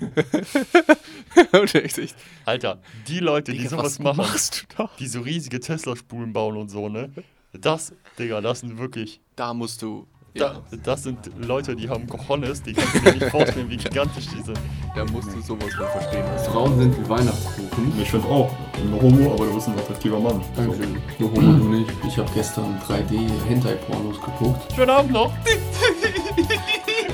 [1.52, 4.90] Und echt, echt, Alter, die Leute, die Digga, sowas was machen, machst du da?
[4.98, 7.10] die so riesige Tesla-Spulen bauen und so, ne?
[7.52, 9.20] Das, Digga, das sind wirklich.
[9.36, 10.06] Da musst du.
[10.34, 14.26] Da, das sind Leute, die haben Cojones, die kannst du dir nicht vorstellen, wie gigantisch
[14.26, 14.60] die sind.
[14.94, 16.24] Da musst du sowas von verstehen.
[16.26, 17.92] Das Frauen sind wie Weihnachtskuchen.
[17.98, 18.50] Ich finde auch,
[18.84, 20.42] nur Homo, aber du bist ein attraktiver Mann.
[20.54, 20.98] Dankeschön.
[21.18, 21.90] Nur Homo, du nicht.
[22.06, 24.74] Ich habe gestern 3D-Hentai-Pornos geguckt.
[24.74, 25.32] Schönen Abend noch.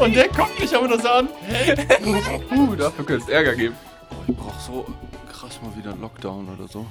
[0.03, 1.29] Und der guckt mich aber das an.
[1.29, 3.77] Uh, dafür könnte es Ärger geben.
[4.27, 4.85] Ich brauch so
[5.31, 6.85] krass mal wieder einen Lockdown oder so.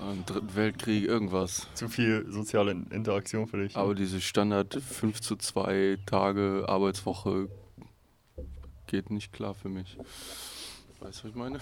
[0.00, 1.66] Einen dritten Weltkrieg, irgendwas.
[1.74, 3.76] Zu viel soziale Interaktion für dich.
[3.76, 7.50] Aber diese Standard 5 zu 2 Tage Arbeitswoche
[8.86, 9.98] geht nicht klar für mich.
[11.00, 11.58] Weißt du, was ich meine?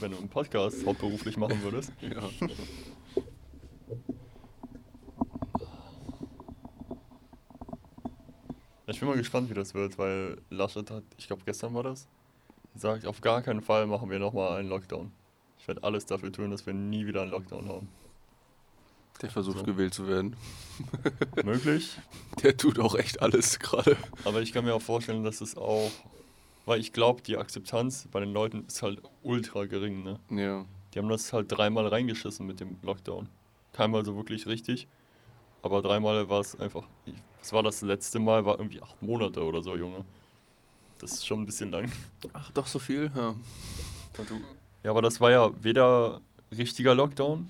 [0.00, 1.90] wenn du einen Podcast hauptberuflich machen würdest.
[2.02, 2.28] Ja.
[8.90, 12.08] Ich bin mal gespannt, wie das wird, weil Laschet hat, ich glaube gestern war das,
[12.74, 15.12] gesagt, auf gar keinen Fall machen wir nochmal einen Lockdown.
[15.58, 17.88] Ich werde alles dafür tun, dass wir nie wieder einen Lockdown haben.
[19.20, 19.64] Der versucht So.
[19.64, 20.36] gewählt zu werden.
[21.44, 21.98] Möglich,
[22.42, 23.96] Der tut auch echt alles gerade.
[24.24, 25.90] aber ich kann mir auch vorstellen, dass es auch,
[26.66, 30.18] weil ich glaube, die Akzeptanz bei den Leuten ist halt ultra gering, ne?
[30.30, 30.64] Ja.
[30.94, 33.28] Die haben das halt dreimal reingeschissen mit dem Lockdown.
[33.72, 34.86] Keinmal so wirklich richtig,
[35.62, 36.84] aber dreimal war es einfach,
[37.48, 40.04] das war das letzte Mal, war irgendwie acht Monate oder so, Junge.
[40.98, 41.90] Das ist schon ein bisschen lang.
[42.34, 43.10] Ach, doch so viel?
[43.16, 43.34] Ja.
[44.82, 46.20] Ja, aber das war ja weder
[46.54, 47.48] richtiger Lockdown,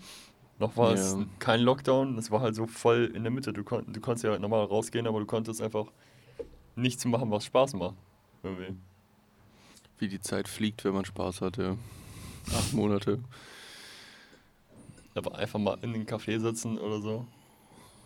[0.60, 2.14] noch war es kein Lockdown.
[2.14, 3.52] Das war halt so voll in der Mitte.
[3.52, 5.86] Du, kon du konntest ja normal rausgehen, aber du konntest einfach
[6.76, 7.96] nichts machen, was Spaß macht.
[8.44, 8.76] Irgendwie.
[9.98, 11.76] Wie die Zeit fliegt, wenn man Spaß hat, ja.
[12.54, 13.18] Acht Monate.
[15.16, 17.26] Aber einfach mal in den Café sitzen oder so.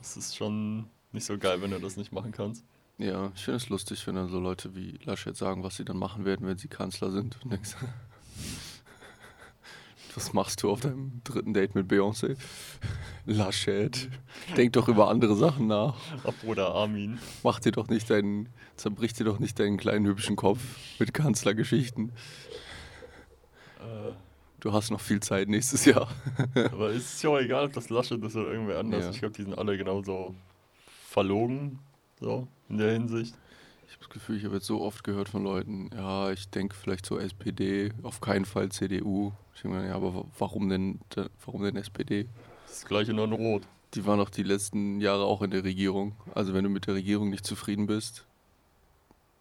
[0.00, 2.64] Das ist schon nicht so geil, wenn du das nicht machen kannst.
[2.98, 5.96] Ja, ich finde es lustig, wenn dann so Leute wie Laschet sagen, was sie dann
[5.96, 7.36] machen werden, wenn sie Kanzler sind.
[7.42, 7.74] Und denkst,
[10.14, 12.36] was machst du auf deinem dritten Date mit Beyoncé?
[13.26, 14.08] Laschet,
[14.56, 15.96] denk doch über andere Sachen nach.
[16.24, 17.18] Ach, Bruder Armin.
[17.42, 20.60] Mach dir doch nicht deinen, zerbrich dir doch nicht deinen kleinen hübschen Kopf
[20.98, 22.10] mit Kanzlergeschichten.
[23.80, 24.12] Äh,
[24.60, 26.06] Du hast noch viel Zeit nächstes Jahr.
[26.54, 29.06] aber es ist ja auch egal, ob das Laschet ist oder irgendwer anders.
[29.06, 29.10] Ja.
[29.10, 30.36] Ich glaube, die sind alle genauso
[31.12, 31.78] verlogen,
[32.20, 33.34] so in der Hinsicht.
[33.86, 36.74] Ich habe das Gefühl, ich habe jetzt so oft gehört von Leuten, ja, ich denke
[36.74, 39.32] vielleicht zur SPD, auf keinen Fall CDU.
[39.54, 40.98] Ich denke mir, ja, aber wa- warum denn,
[41.44, 42.26] warum denn SPD?
[42.66, 43.62] Das gleiche nur in Rot.
[43.94, 46.16] Die waren doch die letzten Jahre auch in der Regierung.
[46.34, 48.24] Also wenn du mit der Regierung nicht zufrieden bist,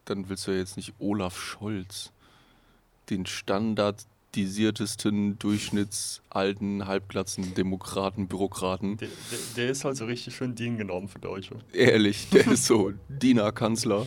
[0.04, 2.12] dann willst du ja jetzt nicht Olaf Scholz,
[3.10, 3.26] den
[4.36, 8.98] standardisiertesten, durchschnittsalten, halbglatzen Demokraten, Bürokraten.
[8.98, 11.56] Der, der, der ist halt so richtig schön DIN genommen für Deutsche.
[11.74, 14.06] Ehrlich, der ist so Diener-Kanzler.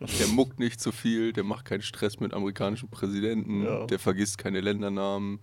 [0.00, 3.86] Der muckt nicht so viel, der macht keinen Stress mit amerikanischen Präsidenten, Ja.
[3.86, 5.40] der vergisst keine Ländernamen,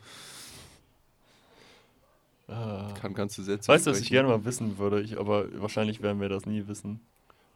[2.50, 2.94] Ah.
[3.00, 6.22] kann ganze Sätze Weißt du, was ich gerne mal wissen würde, ich, aber wahrscheinlich werden
[6.22, 7.02] wir das nie wissen.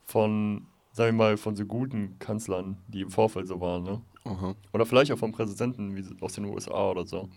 [0.06, 4.02] Von, sagen wir mal, von so guten Kanzlern, die im Vorfeld so waren, ne?
[4.24, 4.56] Aha.
[4.74, 7.29] Oder vielleicht auch vom Präsidenten wie aus den USA oder so.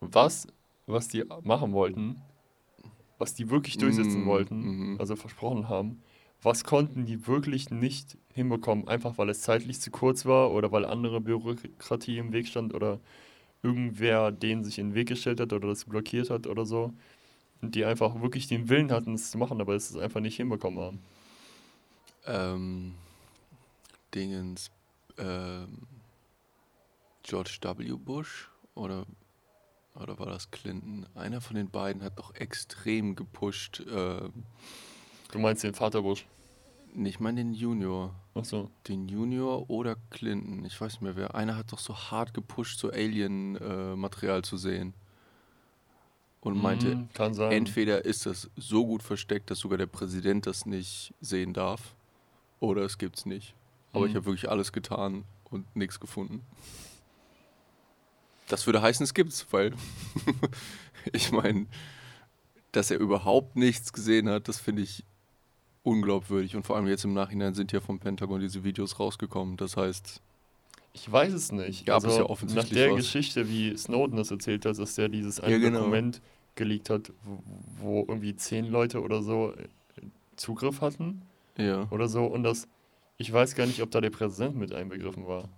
[0.00, 0.46] Was,
[0.86, 2.22] was die machen wollten,
[3.18, 4.96] was die wirklich durchsetzen Mm, wollten, mhm.
[5.00, 6.02] also versprochen haben,
[6.42, 10.84] was konnten die wirklich nicht hinbekommen, einfach weil es zeitlich zu kurz war oder weil
[10.84, 13.00] andere Bürokratie im Weg stand oder
[13.62, 16.92] irgendwer denen sich in den Weg gestellt hat oder das blockiert hat oder so.
[17.62, 20.78] Und die einfach wirklich den Willen hatten, es zu machen, aber es einfach nicht hinbekommen
[20.78, 20.98] haben.
[22.26, 22.94] Ähm,
[24.14, 24.70] Dingens,
[25.18, 25.86] ähm,
[27.22, 27.92] George W.
[27.94, 29.04] Bush oder,
[29.94, 31.06] oder war das Clinton?
[31.14, 33.82] Einer von den beiden hat doch extrem gepusht.
[33.90, 34.32] ähm,
[35.32, 36.24] Du meinst den Vater Bush.
[36.94, 38.14] ich meine den Junior.
[38.34, 38.70] Achso.
[38.86, 41.34] Den Junior oder Clinton, ich weiß nicht mehr wer.
[41.34, 44.94] Einer hat doch so hart gepusht, so Alien-Material zu sehen.
[46.40, 47.50] Und meinte, Mhm, kann sein.
[47.50, 51.95] entweder ist das so gut versteckt, dass sogar der Präsident das nicht sehen darf,
[52.60, 53.54] oder es gibt's nicht.
[53.92, 54.16] Aber ich Mhm.
[54.16, 56.42] habe wirklich alles getan und nichts gefunden.
[58.48, 59.72] Das würde heißen, es gibt's, weil
[61.12, 61.66] ich meine,
[62.72, 65.04] dass er überhaupt nichts gesehen hat, das finde ich
[65.82, 66.54] unglaubwürdig.
[66.56, 69.56] Und vor allem jetzt im Nachhinein sind ja vom Pentagon diese Videos rausgekommen.
[69.56, 70.20] Das heißt,
[70.92, 71.86] Ich weiß es nicht.
[71.86, 72.96] Gab es ja offensichtlich Nach der was.
[72.98, 75.78] Geschichte, wie Snowden das erzählt hat, dass der dieses eine Ja, genau.
[75.80, 76.20] Dokument
[76.54, 77.42] geleakt hat, wo,
[77.78, 79.68] wo irgendwie zehn Leute oder so äh,
[80.36, 81.22] Zugriff hatten
[81.56, 81.86] ja.
[81.90, 82.24] oder so.
[82.24, 82.68] Und das,
[83.18, 85.48] ich weiß gar nicht, ob da der Präsident mit einbegriffen war.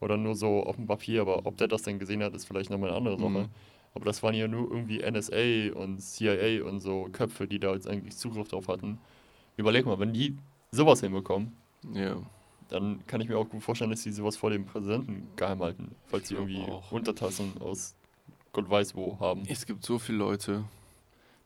[0.00, 2.70] Oder nur so auf dem Papier, aber ob der das denn gesehen hat, ist vielleicht
[2.70, 3.30] nochmal eine andere Sache.
[3.30, 3.48] Mhm.
[3.94, 7.88] Aber das waren ja nur irgendwie NSA und CIA und so Köpfe, die da jetzt
[7.88, 8.98] eigentlich Zugriff drauf hatten.
[9.56, 10.36] Überleg mal, wenn die
[10.70, 11.56] sowas hinbekommen,
[11.94, 12.16] Ja.
[12.68, 15.94] dann kann ich mir auch gut vorstellen, dass sie sowas vor dem Präsidenten geheim halten,
[16.08, 16.92] falls sie irgendwie auch.
[16.92, 17.94] Untertassen aus
[18.52, 19.44] Gott weiß wo haben.
[19.48, 20.64] Es gibt so viele Leute,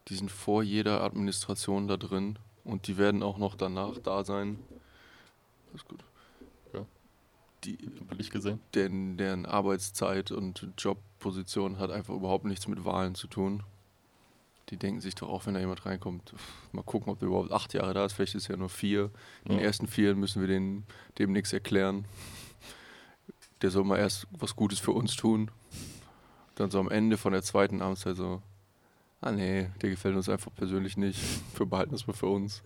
[0.08, 4.58] die sind vor jeder Administration da drin und die werden auch noch danach da sein.
[5.72, 6.04] Das ist gut.
[6.72, 6.84] Ja.
[7.64, 8.60] Die, Billig gesehen.
[8.74, 13.62] deren, deren Arbeitszeit und Jobposition hat einfach überhaupt nichts mit Wahlen zu tun.
[14.68, 16.32] Die denken sich doch auch, wenn da jemand reinkommt,
[16.70, 18.12] mal gucken, ob der überhaupt acht Jahre da ist.
[18.12, 19.10] Vielleicht ist er nur vier.
[19.44, 19.64] In den Ja.
[19.64, 20.84] ersten vier müssen wir den,
[21.18, 22.04] dem nichts erklären.
[23.62, 25.50] Der soll mal erst was Gutes für uns tun.
[26.54, 28.42] Dann so am Ende von der zweiten Amtszeit so,
[29.20, 31.19] ah nee, der gefällt uns einfach persönlich nicht.
[31.56, 32.62] Wir behalten das mal für uns.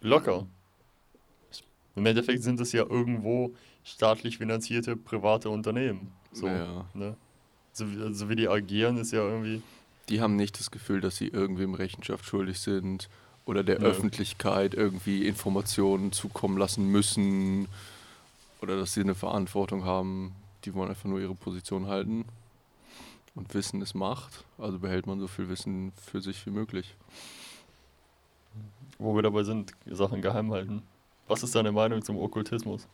[0.00, 0.46] Locker.
[1.96, 3.52] Im Endeffekt sind es ja irgendwo
[3.84, 6.12] staatlich finanzierte private Unternehmen.
[6.32, 6.84] So, Ja.
[6.94, 7.16] ne?
[7.72, 9.62] so, wie, so wie die agieren, ist ja irgendwie.
[10.08, 13.08] Die haben nicht das Gefühl, dass sie irgendwem Rechenschaft schuldig sind
[13.44, 13.86] oder der Nö.
[13.86, 17.68] Öffentlichkeit irgendwie Informationen zukommen lassen müssen
[18.60, 20.32] oder dass sie eine Verantwortung haben.
[20.64, 22.24] Die wollen einfach nur ihre Position halten.
[23.34, 26.96] Und Wissen ist Macht, also behält man so viel Wissen für sich wie möglich.
[28.98, 30.82] Wo wir dabei sind, Sachen geheim halten.
[31.28, 32.88] Was ist deine Meinung zum Okkultismus?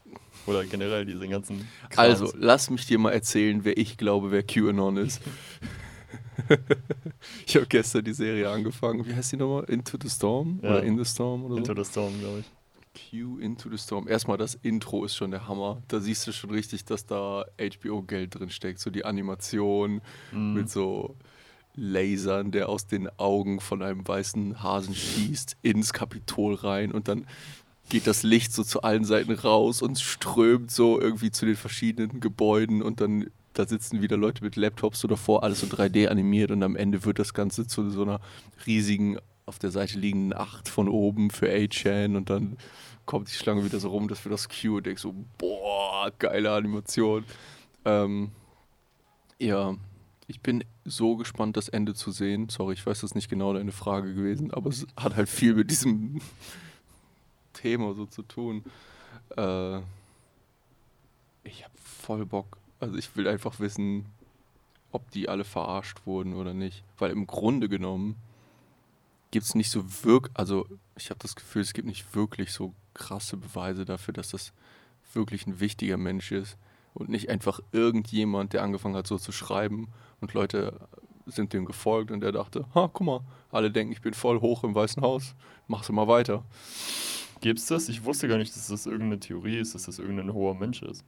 [0.46, 1.66] Oder generell diese ganzen.
[1.88, 1.98] Krams?
[1.98, 5.22] Also, lass mich dir mal erzählen, wer ich glaube, wer QAnon ist.
[7.46, 9.06] ich habe gestern die Serie angefangen.
[9.06, 9.64] Wie heißt die nochmal?
[9.64, 10.60] Into the Storm?
[10.62, 10.68] Ja.
[10.70, 11.58] Oder In the Storm oder so?
[11.58, 12.46] Into the Storm, glaube ich.
[13.10, 14.08] Q Into the Storm.
[14.08, 15.82] Erstmal das Intro ist schon der Hammer.
[15.88, 18.80] Da siehst du schon richtig, dass da HBO-Geld drin steckt.
[18.80, 20.00] So die Animation
[20.32, 20.54] Mhm.
[20.54, 21.14] mit so
[21.74, 27.26] Lasern, der aus den Augen von einem weißen Hasen schießt, ins Kapitol rein und dann
[27.90, 32.20] geht das Licht so zu allen Seiten raus und strömt so irgendwie zu den verschiedenen
[32.20, 36.50] Gebäuden und dann da sitzen wieder Leute mit Laptops so davor, alles so 3D animiert
[36.50, 38.20] und am Ende wird das Ganze zu so einer
[38.66, 42.56] riesigen, auf der Seite liegenden Acht von oben für A-Chan und dann
[43.06, 46.50] kommt die Schlange wieder so rum, dass wir das Q und denk so, boah, geile
[46.50, 47.24] Animation.
[47.84, 48.32] Ähm,
[49.38, 49.76] ja,
[50.26, 52.48] ich bin so gespannt, das Ende zu sehen.
[52.48, 55.54] Sorry, ich weiß, das ist nicht genau deine Frage gewesen, aber es hat halt viel
[55.54, 56.20] mit diesem
[57.52, 58.64] Thema so zu tun.
[59.36, 59.78] Äh,
[61.44, 62.58] ich habe voll Bock.
[62.80, 64.06] Also ich will einfach wissen,
[64.90, 66.82] ob die alle verarscht wurden oder nicht.
[66.98, 68.16] Weil im Grunde genommen
[69.30, 72.74] gibt es nicht so wirklich, also ich habe das Gefühl, es gibt nicht wirklich so
[72.94, 74.52] krasse Beweise dafür, dass das
[75.12, 76.56] wirklich ein wichtiger Mensch ist
[76.94, 79.88] und nicht einfach irgendjemand, der angefangen hat so zu schreiben
[80.20, 80.88] und Leute
[81.26, 83.20] sind dem gefolgt und der dachte, ha, guck mal,
[83.50, 85.34] alle denken, ich bin voll hoch im Weißen Haus,
[85.66, 86.44] mach's mal weiter.
[87.40, 87.88] Gibt's das?
[87.88, 91.04] Ich wusste gar nicht, dass das irgendeine Theorie ist, dass das irgendein hoher Mensch ist.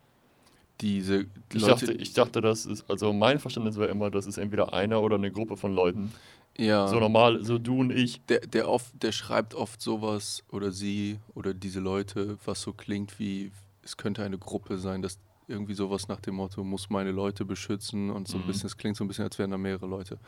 [0.81, 4.39] Diese Ich Leute, dachte, ich dachte, das ist, also mein Verständnis war immer, das ist
[4.39, 6.13] entweder einer oder eine Gruppe von Leuten.
[6.59, 8.21] Ja, So normal, so du und ich.
[8.27, 13.19] der, der, oft, der schreibt oft sowas oder sie oder diese Leute, was so klingt
[13.19, 13.51] wie,
[13.83, 18.11] es könnte eine Gruppe sein, dass irgendwie sowas nach dem Motto, muss meine Leute beschützen
[18.11, 18.47] und so ein Mhm.
[18.47, 20.19] bisschen, es klingt so ein bisschen, als wären da mehrere Leute.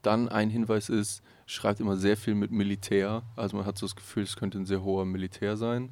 [0.00, 3.94] Dann ein Hinweis ist, schreibt immer sehr viel mit Militär, also man hat so das
[3.94, 5.90] Gefühl, es könnte ein sehr hoher Militär sein.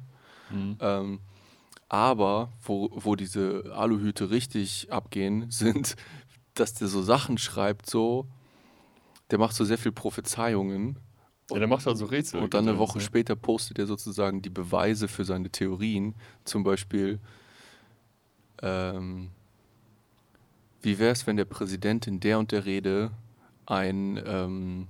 [0.49, 0.77] Mhm.
[0.79, 1.19] Ähm,
[1.87, 5.95] aber wo, wo diese Aluhüte richtig abgehen, sind,
[6.55, 8.25] dass der so Sachen schreibt, so,
[9.31, 10.97] der macht so sehr viel Prophezeiungen
[11.51, 12.41] Ja, der macht halt so Rätsel.
[12.41, 16.15] und dann eine Woche später postet er sozusagen die Beweise für seine Theorien.
[16.45, 17.19] Zum Beispiel,
[18.61, 19.29] ähm,
[20.81, 23.11] wie wäre es, wenn der Präsident in der und der Rede
[23.65, 24.87] ein, ähm,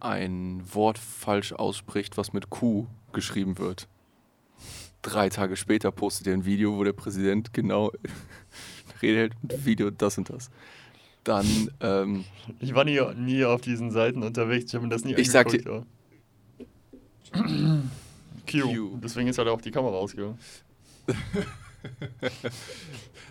[0.00, 3.88] ein Wort falsch ausspricht, was mit Q geschrieben wird?
[5.02, 7.92] Drei Tage später postet er ein Video, wo der Präsident genau
[9.02, 10.50] Rede hält und Video das und das.
[11.28, 12.24] Dann, ähm,
[12.58, 15.46] Ich war nie, nie auf diesen Seiten unterwegs, ich habe mir das nie Ich sag
[15.46, 15.86] angeguckt.
[17.34, 17.82] ja.
[18.50, 18.72] Q.
[18.72, 18.98] Q.
[19.02, 20.38] Deswegen ist halt auch die Kamera ausgegangen.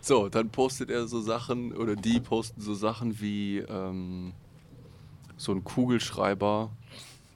[0.02, 4.32] So, dann postet er so Sachen oder die posten so Sachen wie ähm,
[5.36, 6.70] so ein Kugelschreiber,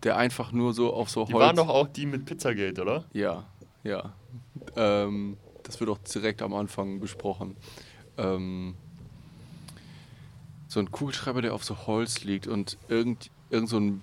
[0.04, 1.44] der einfach nur so auf so Die Holz.
[1.48, 3.04] waren doch auch die mit Pizzagate, oder?
[3.12, 3.46] Ja,
[3.84, 4.14] ja.
[4.78, 7.58] Ähm, das wird auch direkt am Anfang besprochen.
[8.18, 8.76] Ähm,
[10.72, 14.02] so ein Kugelschreiber, der auf so Holz liegt und irgend, irgend so ein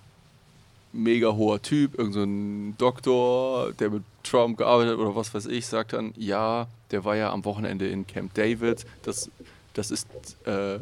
[0.93, 5.47] mega hoher Typ, irgend so ein Doktor, der mit Trump gearbeitet hat oder was weiß
[5.47, 8.85] ich, sagt dann, ja, der war ja am Wochenende in Camp David.
[9.03, 9.31] Das,
[9.73, 10.09] das ist,
[10.47, 10.79] äh,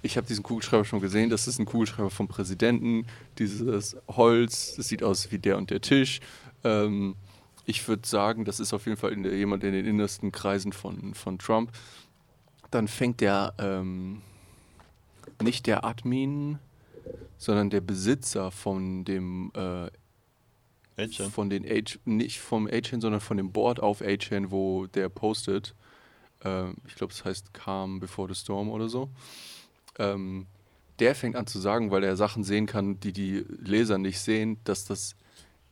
[0.00, 3.06] ich habe diesen Kugelschreiber schon gesehen, das ist ein Kugelschreiber vom Präsidenten.
[3.38, 6.20] Dieses Holz, das sieht aus wie der und der Tisch.
[6.64, 7.14] Ähm,
[7.66, 10.72] ich würde sagen, das ist auf jeden Fall in der, jemand in den innersten Kreisen
[10.72, 11.70] von, von Trump.
[12.70, 14.22] Dann fängt der, ähm,
[15.42, 16.58] nicht der Admin,
[17.38, 19.90] sondern der Besitzer von dem äh,
[21.30, 25.74] von den H, nicht vom A-Chain, sondern von dem Board auf A-Chain, wo der postet.
[26.44, 29.08] Ähm, ich glaube, das heißt Calm Before the Storm oder so.
[29.98, 30.46] Ähm,
[31.00, 34.58] der fängt an zu sagen, weil er Sachen sehen kann, die die Leser nicht sehen,
[34.64, 35.16] dass das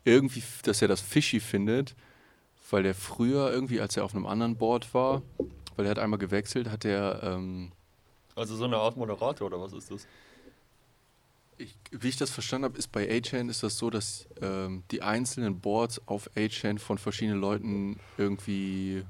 [0.03, 1.95] irgendwie, dass er das fishy findet,
[2.69, 5.21] weil der früher irgendwie, als er auf einem anderen Board war,
[5.75, 7.71] weil er hat einmal gewechselt, hat er ähm,
[8.35, 10.07] Also so eine Art Moderator oder was ist das?
[11.57, 15.03] Ich, wie ich das verstanden habe, ist bei A-Chain ist das so, dass ähm, die
[15.03, 19.05] einzelnen Boards auf A-Chain von verschiedenen Leuten irgendwie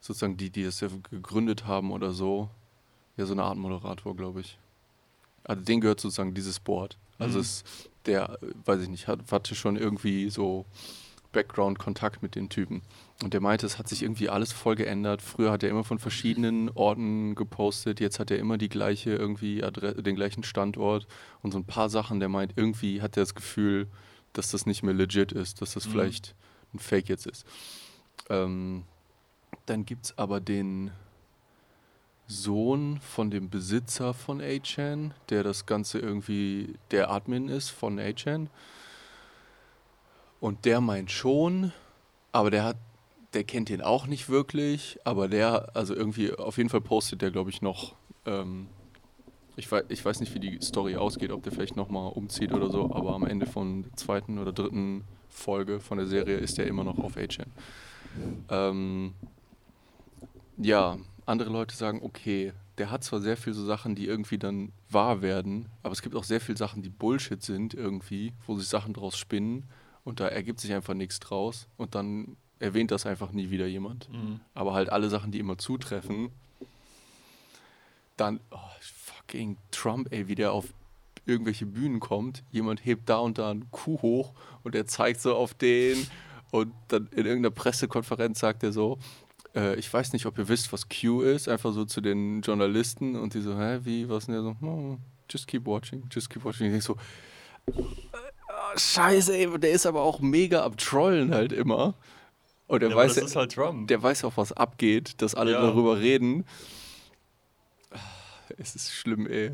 [0.00, 2.50] sozusagen die, die das ja gegründet haben oder so,
[3.16, 4.58] ja so eine Art Moderator, glaube ich.
[5.44, 6.98] Also denen gehört sozusagen dieses Board.
[7.18, 7.42] Also Mhm.
[7.42, 7.64] es,
[8.06, 10.66] der, äh, weiß ich nicht, hat, hatte schon irgendwie so
[11.32, 12.82] Background-Kontakt mit den Typen.
[13.22, 15.20] Und der meinte, es hat sich irgendwie alles voll geändert.
[15.20, 19.62] Früher hat er immer von verschiedenen Orten gepostet, jetzt hat er immer die gleiche irgendwie
[19.62, 21.06] Adre den gleichen Standort
[21.42, 23.88] und so ein paar Sachen, der meint, irgendwie hat er das Gefühl,
[24.32, 25.90] dass das nicht mehr legit ist, dass das Mhm.
[25.90, 26.34] vielleicht
[26.72, 27.44] ein Fake jetzt ist.
[28.30, 28.84] Ähm,
[29.66, 30.92] dann gibt es aber den
[32.26, 38.48] Sohn von dem Besitzer von A-Chan, der das Ganze irgendwie der Admin ist von A-Chan.
[40.38, 41.72] Und der meint schon,
[42.32, 42.76] aber der hat,
[43.32, 47.30] der kennt den auch nicht wirklich, aber der, also irgendwie, auf jeden Fall postet der,
[47.30, 47.94] glaube ich, noch.
[48.26, 48.66] Ähm,
[49.56, 52.70] ich, weiß, ich weiß nicht, wie die Story ausgeht, ob der vielleicht nochmal umzieht oder
[52.70, 56.66] so, aber am Ende von der zweiten oder dritten Folge von der Serie ist der
[56.66, 57.46] immer noch auf A-Chan.
[58.48, 59.14] Ähm,
[60.56, 64.72] ja, andere Leute sagen, okay, der hat zwar sehr viel so Sachen, die irgendwie dann
[64.88, 68.68] wahr werden, aber es gibt auch sehr viele Sachen, die Bullshit sind irgendwie, wo sich
[68.68, 69.68] Sachen draus spinnen
[70.02, 74.08] und da ergibt sich einfach nichts draus und dann erwähnt das einfach nie wieder jemand.
[74.10, 74.40] Mhm.
[74.54, 76.30] Aber halt alle Sachen, die immer zutreffen,
[78.16, 80.66] dann, oh, fucking Trump, ey, wie der auf
[81.26, 85.34] irgendwelche Bühnen kommt, jemand hebt da und da einen Kuh hoch und er zeigt so
[85.34, 86.06] auf den
[86.50, 88.98] und dann in irgendeiner Pressekonferenz sagt er so,
[89.54, 93.16] äh, ich weiß nicht, ob ihr wisst, was Q ist, einfach so zu den Journalisten
[93.16, 94.28] und die so, hä, wie, was?
[94.28, 94.98] Und er so, "Oh,
[95.30, 96.66] just keep watching, just keep watching.
[96.66, 96.96] Ich denk so,
[98.48, 101.94] ah, scheiße, ey, der ist aber auch mega am Trollen halt immer.
[102.70, 103.88] Und er Ja, weiß, das ist halt Trump.
[103.88, 105.60] der weiß auch, was abgeht, dass alle Ja.
[105.60, 106.44] darüber reden.
[108.58, 109.52] Es ist schlimm, ey.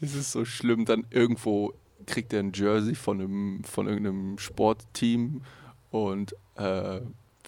[0.00, 0.84] Es ist so schlimm.
[0.84, 1.74] Dann irgendwo
[2.06, 5.42] kriegt er ein Jersey von, einem, von irgendeinem Sportteam
[5.90, 7.00] und äh,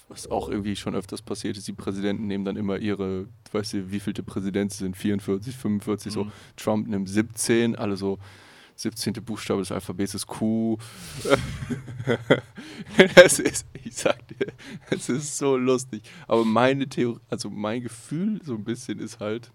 [0.07, 3.91] was auch irgendwie schon öfters passiert ist, die Präsidenten nehmen dann immer ihre, weißt du,
[3.91, 6.25] wie vielte Präsident sie sind, 44, 45, so.
[6.25, 6.31] Mhm.
[6.57, 8.19] Trump nimmt 17, alle so
[8.75, 9.13] 17.
[9.13, 10.77] Buchstabe des Alphabets ist Q.
[13.15, 14.47] das ist, ich sag dir,
[14.89, 16.03] es ist so lustig.
[16.27, 19.51] Aber meine Theorie, also mein Gefühl so ein bisschen ist halt,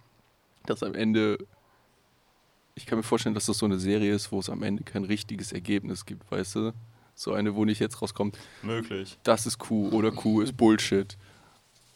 [0.66, 1.38] dass am Ende,
[2.74, 5.04] ich kann mir vorstellen, dass das so eine Serie ist, wo es am Ende kein
[5.04, 6.72] richtiges Ergebnis gibt, weißt du?
[7.14, 9.18] So eine, wo nicht jetzt rauskommt, Möglich.
[9.24, 11.18] das ist Q oder Q ist Bullshit.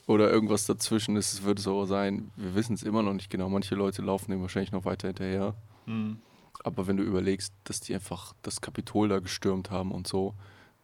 [0.07, 2.31] Oder irgendwas dazwischen ist, es wird so sein.
[2.37, 3.49] Wir wissen es immer noch nicht genau.
[3.49, 5.55] Manche Leute laufen dem wahrscheinlich noch weiter hinterher.
[5.87, 6.19] Mhm.
[6.65, 10.35] Aber wenn du überlegst, dass die einfach das Kapitol da gestürmt haben und so,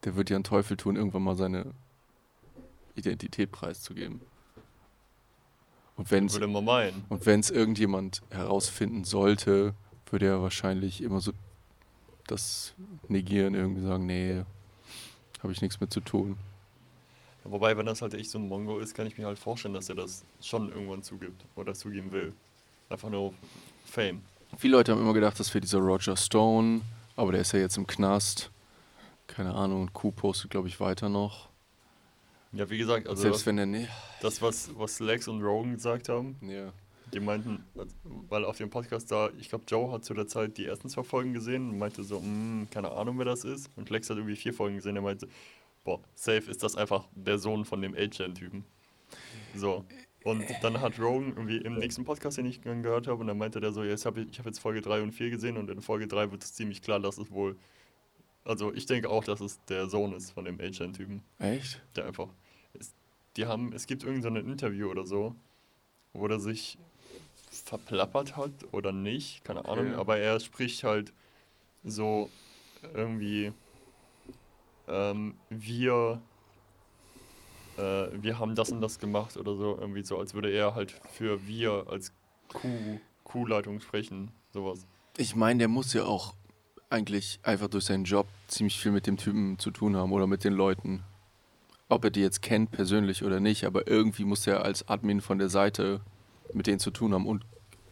[0.05, 1.75] der wird ja einen Teufel tun, irgendwann mal seine
[2.95, 4.21] Identität preiszugeben.
[5.97, 9.75] Und wenn es und wenn's irgendjemand herausfinden sollte,
[10.11, 11.33] würde er wahrscheinlich immer so
[12.27, 12.75] das
[13.09, 14.43] negieren, irgendwie sagen, nee,
[15.43, 16.39] habe ich nichts mit zu tun.
[17.45, 19.89] Wobei, wenn das halt echt so ein Mongo ist, kann ich mir halt vorstellen, dass
[19.89, 22.33] er das schon irgendwann zugibt oder zugeben will.
[22.91, 23.33] Einfach nur
[23.87, 24.23] Fame.
[24.57, 26.83] Viele Leute haben immer gedacht, das wäre dieser Roger Stone,
[27.17, 28.51] aber der ist ja jetzt im Knast.
[29.27, 31.49] Keine Ahnung, und Q postet, glaube ich, weiter noch.
[32.53, 33.87] Ja, wie gesagt, also Selbst wenn er nee.
[34.21, 36.73] das, was, was Lex und Rogan gesagt haben, Ja.
[37.13, 37.65] die meinten,
[38.29, 41.05] weil auf dem Podcast da, ich glaube, Joe hat zu der Zeit die ersten zwei
[41.05, 43.71] Folgen gesehen und meinte so, "Mm, keine Ahnung, wer das ist.
[43.77, 45.29] Und Lex hat irgendwie vier Folgen gesehen, er meinte,
[45.85, 48.65] boah, safe ist das einfach der Sohn von dem Agent-Typen.
[49.55, 49.85] So.
[50.25, 53.61] Und dann hat Rogan irgendwie im nächsten Podcast, den ich gehört habe, und dann meinte
[53.61, 56.07] der so, ja, ich habe hab jetzt Folge 3 und 4 gesehen und in Folge
[56.07, 57.57] 3 wird es ziemlich klar, dass es wohl,
[58.45, 61.81] also ich denke auch, dass es der Sohn ist von dem Agent-Typen Echt?
[61.97, 62.29] der einfach.
[62.79, 62.93] Es,
[63.37, 65.35] die haben, es gibt irgendein so ein Interview oder so,
[66.13, 66.77] wo der sich
[67.51, 69.97] verplappert hat oder nicht, keine Ahnung, Okay.
[70.01, 71.13] aber er spricht halt
[71.83, 72.31] so
[72.95, 73.53] irgendwie,
[74.87, 76.21] ähm, wir,
[77.81, 80.93] äh, wir haben das und das gemacht oder so, irgendwie so, als würde er halt
[81.13, 82.13] für wir als
[83.25, 84.87] Q-Leitung sprechen, sowas.
[85.17, 86.35] Ich meine, der muss ja auch
[86.91, 90.45] eigentlich einfach durch seinen Job ziemlich viel mit dem Typen zu tun haben oder mit
[90.45, 91.03] den Leuten.
[91.89, 95.39] Ob er die jetzt kennt persönlich oder nicht, aber irgendwie muss er als Admin von
[95.39, 96.01] der Seite
[96.53, 97.27] mit denen zu tun haben.
[97.27, 97.45] Und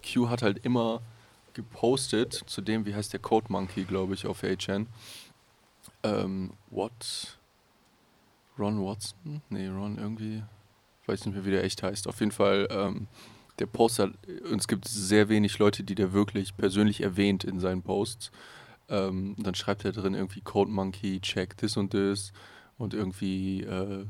[0.05, 1.01] Q hat halt immer
[1.55, 4.87] gepostet, zu dem, wie heißt der Code Monkey, glaube ich, auf HN,
[6.03, 7.38] ähm, What?
[8.59, 9.43] Ron Watson?
[9.51, 10.43] Nee, Ron irgendwie.
[11.07, 12.07] Weiß nicht mehr, wie der echt heißt.
[12.09, 13.07] Auf jeden Fall, ähm,
[13.59, 14.11] der Post hat,
[14.51, 18.31] und es gibt sehr wenig Leute, die der wirklich persönlich erwähnt in seinen Posts.
[18.91, 22.33] Ähm, dann schreibt er drin irgendwie Code Monkey, check this und this
[22.79, 24.07] und irgendwie äh,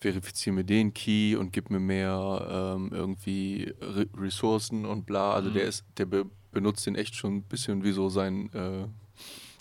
[0.00, 5.32] verifiziere mir den Key und gib mir mehr ähm, irgendwie Re Ressourcen und bla.
[5.34, 5.54] Also Mhm.
[5.54, 8.86] der ist, der be benutzt den echt schon ein bisschen wie so sein, äh,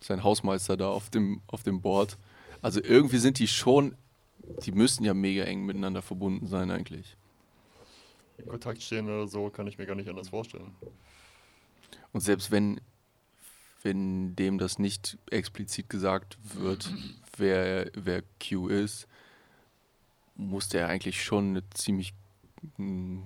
[0.01, 2.17] sein Hausmeister da auf dem, auf dem Board.
[2.61, 3.95] Also irgendwie sind die schon,
[4.63, 7.15] die müssten ja mega eng miteinander verbunden sein eigentlich.
[8.37, 10.75] In Kontakt stehen oder so, kann ich mir gar nicht anders vorstellen.
[12.13, 12.79] Und selbst wenn,
[13.83, 16.93] wenn dem das nicht explizit gesagt wird,
[17.37, 19.07] wer, wer Q ist,
[20.35, 22.13] muss der eigentlich schon eine ziemlich,
[22.77, 23.23] mh,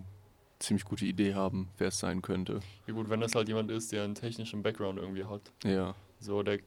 [0.60, 2.62] ziemlich gute Idee haben, wer es sein könnte.
[2.88, 5.42] Ja gut, wenn das halt jemand ist, der einen technischen Background irgendwie hat.
[5.64, 6.60] Ja, So, der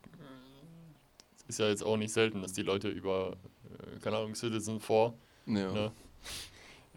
[1.49, 3.37] ist ja jetzt auch nicht selten, dass die Leute über,
[3.79, 5.15] äh, keine Ahnung, Citizen 4,
[5.47, 5.73] ja.
[5.73, 5.93] ne?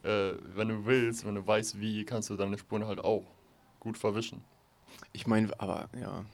[0.03, 3.23] äh, wenn du willst, wenn du weißt, wie, kannst du deine Spuren halt auch
[3.79, 4.43] gut verwischen.
[5.13, 6.25] Ich meine, aber ja.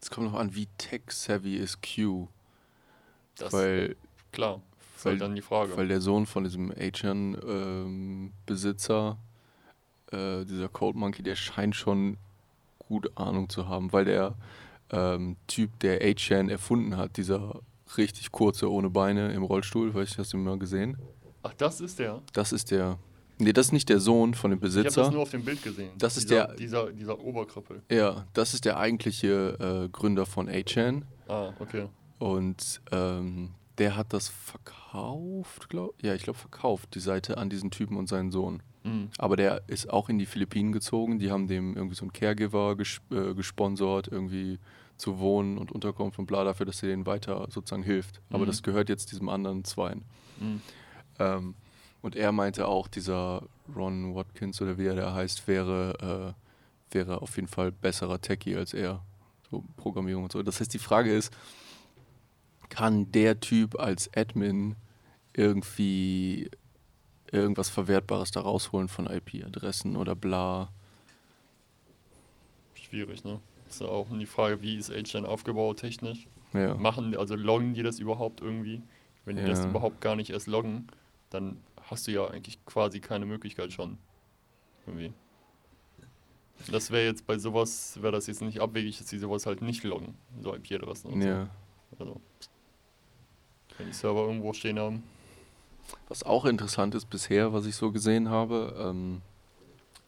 [0.00, 2.28] Es kommt noch an, wie tech-savvy ist Q.
[3.36, 3.96] Das weil,
[4.32, 4.60] klar,
[4.96, 5.76] ist weil- halt dann die Frage.
[5.76, 9.18] weil der Sohn von diesem Achan-Besitzer,
[10.12, 12.18] äh, dieser Cold Monkey, der scheint schon
[12.78, 14.34] gute Ahnung zu haben, weil der
[14.94, 17.60] ähm, Typ, der Achan erfunden hat, dieser
[17.96, 20.96] richtig kurze ohne Beine im Rollstuhl, weiß ich, hast du ihn mal gesehen?
[21.42, 22.22] Ach, das ist der.
[22.32, 22.98] Das ist der.
[23.38, 25.10] Nee, das ist nicht der Sohn von dem Ich habe das Besitzer.
[25.10, 25.90] nur auf dem Bild gesehen.
[25.98, 27.82] Das ist dieser, der- Dieser, dieser Oberkrüppel.
[27.90, 31.04] Ja, das ist der eigentliche äh, Gründer von Achan.
[31.28, 31.86] Ah, okay.
[32.20, 37.70] Und ähm, der hat das verkauft, glaube Ja, ich glaube verkauft, die Seite an diesen
[37.70, 38.62] Typen und seinen Sohn.
[38.84, 39.08] Mhm.
[39.18, 41.18] Aber der ist auch in die Philippinen gezogen.
[41.18, 44.58] Die haben dem irgendwie so einen Caregiver ges äh, gesponsert, irgendwie
[44.96, 48.20] zu wohnen und Unterkunft und bla dafür, dass er denen weiter sozusagen hilft.
[48.30, 48.46] Aber Mhm.
[48.48, 50.02] das gehört jetzt diesem anderen Zweien.
[50.38, 50.62] Mhm.
[51.18, 51.54] Ähm,
[52.02, 53.42] und er meinte auch, dieser
[53.74, 56.34] Ron Watkins oder wie er da heißt, wäre,
[56.92, 59.02] äh, wäre auf jeden Fall besserer Techie als er.
[59.50, 60.42] So Programmierung und so.
[60.42, 61.32] Das heißt, die Frage ist,
[62.68, 64.76] kann der Typ als Admin
[65.32, 66.50] irgendwie
[67.32, 70.70] irgendwas Verwertbares da rausholen von IP-Adressen oder bla?
[72.74, 73.40] Schwierig, ne?
[73.74, 76.28] Ist ja auch die Frage, wie ist HN aufgebaut technisch?
[76.52, 76.74] Ja.
[76.74, 78.80] Machen, also loggen die das überhaupt irgendwie?
[79.24, 79.70] Wenn die das Ja.
[79.70, 80.86] überhaupt gar nicht erst loggen,
[81.30, 81.56] dann
[81.90, 83.98] hast du ja eigentlich quasi keine Möglichkeit schon.
[84.86, 85.12] Irgendwie.
[86.70, 89.82] Das wäre jetzt bei sowas, wäre das jetzt nicht abwegig, dass die sowas halt nicht
[89.82, 91.50] loggen, so IP-Adressen und ja.
[91.98, 92.04] so.
[92.04, 92.20] Also,
[93.78, 95.02] wenn die Server irgendwo stehen haben.
[96.08, 99.20] Was auch interessant ist bisher, was ich so gesehen habe, ähm,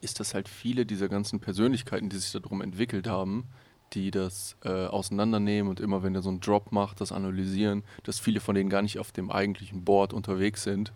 [0.01, 3.45] ist, dass halt viele dieser ganzen Persönlichkeiten, die sich darum entwickelt haben,
[3.93, 8.19] die das äh, auseinandernehmen und immer wenn der so einen Drop macht, das analysieren, dass
[8.19, 10.91] viele von denen gar nicht auf dem eigentlichen Board unterwegs sind,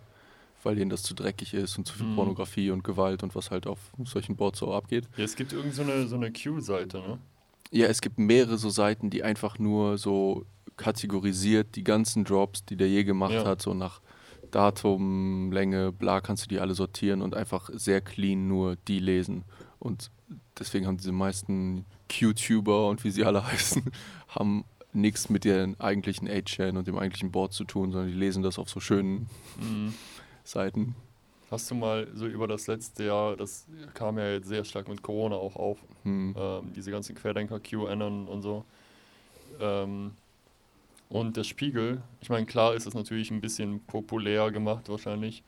[0.62, 2.14] weil denen das zu dreckig ist und zu viel Mhm.
[2.14, 5.08] Pornografie und Gewalt und was halt auf solchen Boards so abgeht.
[5.16, 7.18] Ja, es gibt irgend so eine, so eine Q-Seite, ne?
[7.72, 10.44] Ja, es gibt mehrere so Seiten, die einfach nur so
[10.76, 13.44] kategorisiert die ganzen Drops, die der je gemacht Ja.
[13.46, 14.00] hat, so nach
[14.52, 19.42] Datum, Länge, bla, kannst du die alle sortieren und einfach sehr clean nur die lesen.
[19.80, 20.10] Und
[20.58, 23.82] deswegen haben diese meisten Q-Tuber und wie sie alle heißen,
[24.28, 28.42] haben nichts mit den eigentlichen 8chan und dem eigentlichen Board zu tun, sondern die lesen
[28.42, 29.94] das auf so schönen Mhm.
[30.44, 30.94] Seiten.
[31.50, 35.02] Hast du mal so über das letzte Jahr, das kam ja jetzt sehr stark mit
[35.02, 36.34] Corona auch auf, Hm.
[36.36, 38.64] ähm, diese ganzen Querdenker, QAnon und so.
[39.60, 40.12] Ähm,
[41.12, 45.42] und der Spiegel, ich meine, klar ist es natürlich ein bisschen populär gemacht wahrscheinlich,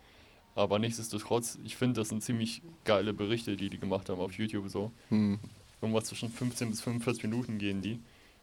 [0.55, 4.69] aber nichtsdestotrotz, ich finde, das sind ziemlich geile Berichte, die die gemacht haben auf YouTube
[4.69, 4.93] so.
[5.09, 5.39] Hm.
[5.81, 7.99] Irgendwas zwischen 15 bis 45 Minuten gehen die,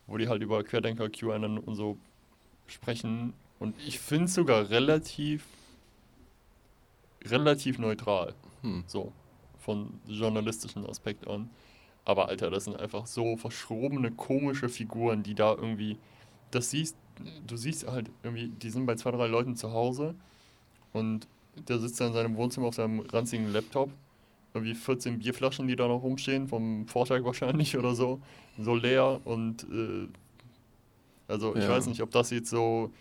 [0.07, 1.95] wo die halt über Querdenker, QAnon und so
[2.65, 3.33] sprechen.
[3.59, 5.45] Und ich finde es sogar relativ,
[7.25, 8.33] relativ neutral.
[8.63, 8.83] Hm.
[8.87, 9.13] So,
[9.59, 11.51] von journalistischen Aspekt an.
[12.03, 15.99] Aber Alter, das sind einfach so verschrobene, komische Figuren, die da irgendwie.
[16.49, 16.97] Das siehst,
[17.47, 20.15] du siehst halt irgendwie, die sind bei zwei, drei Leuten zu Hause
[20.93, 21.27] und
[21.67, 23.91] der sitzt da in seinem Wohnzimmer auf seinem ranzigen Laptop.
[24.53, 28.21] Irgendwie 14 Bierflaschen, die da noch rumstehen, vom Vortag wahrscheinlich oder so.
[28.57, 30.07] So leer und äh,
[31.27, 31.69] also ich Ja.
[31.69, 32.91] weiß nicht, ob das jetzt so.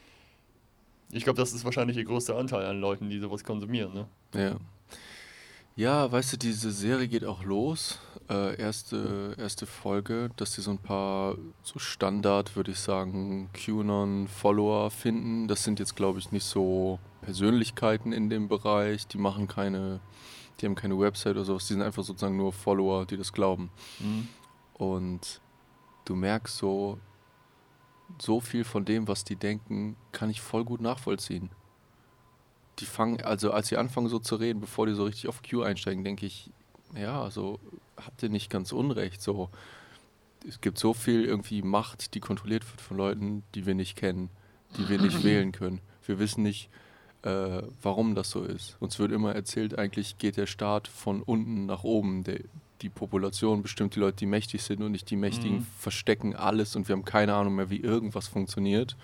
[1.13, 4.07] Ich glaube, das ist wahrscheinlich der größte Anteil an Leuten, die sowas konsumieren, ne?
[4.35, 4.57] Ja.
[5.81, 8.01] Ja, weißt du, diese Serie geht auch los.
[8.29, 14.91] Äh, erste, erste Folge, dass sie so ein paar so Standard, würde ich sagen, QAnon-Follower
[14.91, 15.49] finden.
[15.49, 19.07] Das sind jetzt, glaube ich, nicht so Persönlichkeiten in dem Bereich.
[19.07, 20.01] Die machen keine,
[20.61, 21.67] die haben keine Website oder sowas.
[21.67, 23.71] Die sind einfach sozusagen nur Follower, die das glauben.
[24.01, 24.29] Mhm.
[24.75, 25.41] Und
[26.05, 26.99] du merkst so,
[28.19, 31.49] so viel von dem, was die denken, kann ich voll gut nachvollziehen.
[32.81, 35.63] Die fangen, also als sie anfangen so zu reden, bevor die so richtig auf Q
[35.63, 36.51] einsteigen, denke ich,
[36.97, 37.61] ja, so
[37.97, 39.21] habt ihr nicht ganz unrecht.
[39.23, 39.51] So,
[40.49, 44.31] es gibt so viel irgendwie Macht, die kontrolliert wird von Leuten, die wir nicht kennen,
[44.77, 45.81] die wir nicht wählen können.
[46.07, 46.71] Wir wissen nicht,
[47.23, 48.77] äh, warum das so ist.
[48.81, 52.25] Uns wird immer erzählt, eigentlich geht der Staat von unten nach oben.
[52.25, 52.41] Der,
[52.81, 55.67] die Population bestimmt die Leute, die mächtig sind und nicht die Mächtigen Mhm.
[55.79, 58.97] verstecken alles und wir haben keine Ahnung mehr, wie irgendwas funktioniert.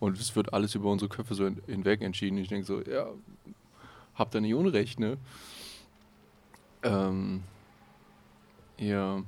[0.00, 2.38] Und es wird alles über unsere Köpfe so hin- hinweg entschieden.
[2.38, 3.08] Ich denke so, ja,
[4.14, 5.16] habt ihr nicht Unrecht, ne?
[6.82, 7.42] Ähm,
[8.78, 9.22] ja.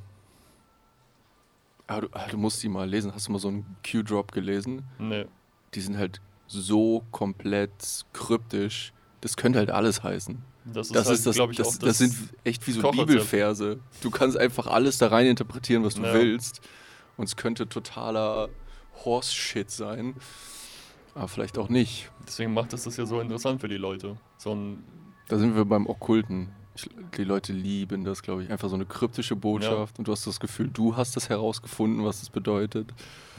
[1.86, 3.12] Aber du, ah, du musst die mal lesen.
[3.12, 4.84] Hast du mal so einen Q-Drop gelesen?
[4.98, 5.26] Nee.
[5.74, 8.92] Die sind halt so komplett kryptisch.
[9.20, 10.40] Das könnte halt alles heißen.
[10.66, 12.80] Das ist, Das halt, ist das, glaube ich, das, auch das sind echt wie so
[12.82, 13.08] Kochrezept.
[13.08, 13.80] Bibelverse.
[14.02, 16.14] Du kannst einfach alles da rein interpretieren, was du Ja.
[16.14, 16.60] willst.
[17.16, 18.48] Und es könnte totaler
[19.04, 20.14] Horse-Shit sein.
[21.14, 22.10] Aber vielleicht auch nicht.
[22.26, 24.16] Deswegen macht es das ja so interessant für die Leute.
[24.38, 24.84] So ein,
[25.28, 26.48] Da sind wir beim Okkulten.
[27.16, 28.50] Die Leute lieben das, glaube ich.
[28.50, 29.98] Einfach so eine kryptische Botschaft.
[29.98, 32.92] Und du hast das Gefühl, du hast das herausgefunden, was das bedeutet.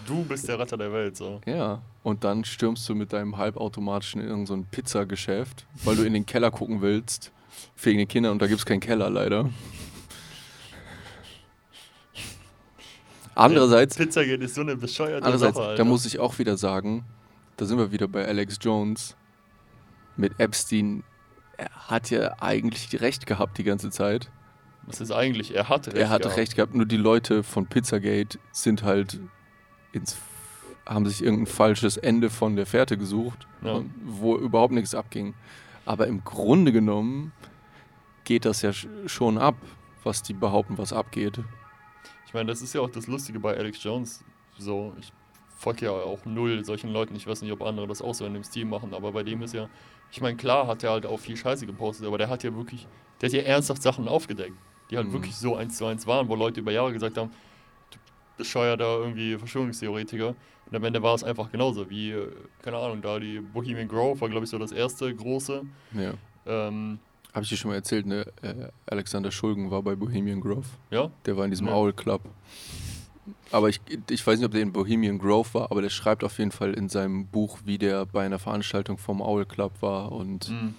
[0.05, 1.41] du bist der Retter der Welt, so.
[1.45, 1.81] Ja.
[2.03, 6.25] Und dann stürmst du mit deinem halbautomatischen in irgendein so Pizzageschäft, weil du in den
[6.25, 7.31] Keller gucken willst.
[7.81, 8.34] Wegen den Kindern.
[8.34, 9.49] Und da gibt es keinen Keller, leider.
[13.34, 17.05] Andererseits, Pizzagate ist so eine bescheuerte andererseits Sache, da muss ich auch wieder sagen,
[17.57, 19.15] da sind wir wieder bei Alex Jones
[20.17, 21.03] mit Epstein.
[21.57, 24.31] Er hat ja eigentlich recht gehabt die ganze Zeit.
[24.87, 25.97] Das ist eigentlich, er hat recht.
[25.97, 26.37] er hatte gehabt.
[26.37, 29.19] recht gehabt, nur die Leute von Pizzagate sind halt
[29.91, 30.17] ins
[30.87, 33.81] haben sich irgendein falsches Ende von der Fährte gesucht, Ja.
[34.03, 35.35] wo überhaupt nichts abging.
[35.85, 37.31] Aber im Grunde genommen
[38.23, 39.55] geht das ja sch- schon ab,
[40.03, 41.39] was die behaupten, was abgeht.
[42.25, 44.23] Ich meine, das ist ja auch das Lustige bei Alex Jones.
[44.57, 45.13] So, ich
[45.62, 47.15] folge ja auch null solchen Leuten.
[47.15, 49.41] Ich weiß nicht, ob andere das auch so in dem Stil machen, aber bei dem
[49.43, 49.69] ist ja,
[50.12, 52.88] ich meine, klar hat er halt auch viel Scheiße gepostet, aber der hat ja wirklich,
[53.21, 54.56] der hat ja ernsthaft Sachen aufgedeckt,
[54.89, 55.13] die halt Mhm.
[55.13, 57.32] wirklich so eins zu eins waren, wo Leute über Jahre gesagt haben,
[57.91, 57.97] du
[58.38, 60.36] bescheuerter irgendwie Verschwörungstheoretiker.
[60.67, 62.28] Und am Ende war es einfach genauso, wie, äh,
[62.63, 65.63] keine Ahnung, da die Bohemian Grove war, glaube ich, so das erste große.
[65.93, 66.13] Ja.
[66.45, 66.97] Ähm,
[67.34, 68.26] Habe ich dir schon mal erzählt, ne?
[68.41, 70.65] Äh, Alexander Schulgen war bei Bohemian Grove.
[70.89, 71.74] ja, Der war in diesem Ja.
[71.74, 72.21] Owl Club.
[73.51, 76.37] Aber ich, ich weiß nicht, ob der in Bohemian Grove war, aber der schreibt auf
[76.39, 80.49] jeden Fall in seinem Buch, wie der bei einer Veranstaltung vom Owl Club war und
[80.49, 80.75] mhm.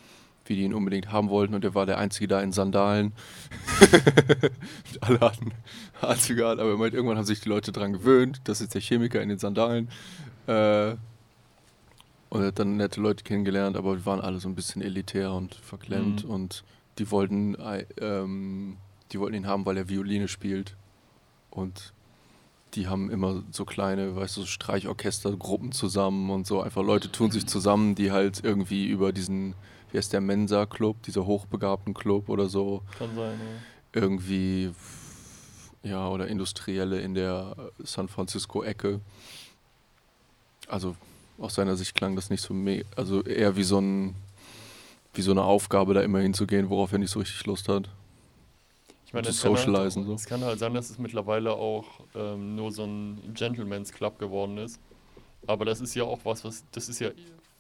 [0.47, 3.13] wie die ihn unbedingt haben wollten und er war der Einzige da in Sandalen.
[5.01, 5.53] Alle hatten
[6.01, 8.81] Anzüge an, aber er meint, irgendwann haben sich die Leute dran gewöhnt, das ist der
[8.81, 9.89] Chemiker in den Sandalen.
[10.47, 10.95] Äh,
[12.29, 15.33] und er hat dann nette Leute kennengelernt, aber wir waren alle so ein bisschen elitär
[15.33, 16.31] und verklemmt Mhm.
[16.31, 16.65] und
[16.99, 18.79] die wollten, äh, ähm,
[19.13, 20.77] die wollten ihn haben, weil er Violine spielt.
[21.51, 21.93] Und
[22.75, 26.63] die haben immer so kleine, weißt du, Streichorchestergruppen zusammen und so.
[26.63, 29.55] Einfach Leute tun sich zusammen, die halt irgendwie über diesen,
[29.91, 34.01] wie heißt der Mensa-Club, dieser hochbegabten Club oder so, kann sein, ja.
[34.01, 34.73] irgendwie,
[35.83, 39.01] ja, oder Industrielle in der San Francisco-Ecke.
[40.69, 40.97] Also
[41.39, 42.55] aus seiner Sicht klang das nicht so,
[42.97, 44.15] also eher wie so ein,
[45.13, 47.91] wie so eine Aufgabe, da immer hinzugehen, worauf er nicht so richtig Lust hat.
[49.13, 50.15] Ich meine, zu es kann, socialisen, halt, so.
[50.15, 54.57] es kann halt sein, dass es mittlerweile auch ähm, nur so ein Gentleman's Club geworden
[54.57, 54.81] ist.
[55.47, 57.11] Aber das ist ja auch was, was das ist ja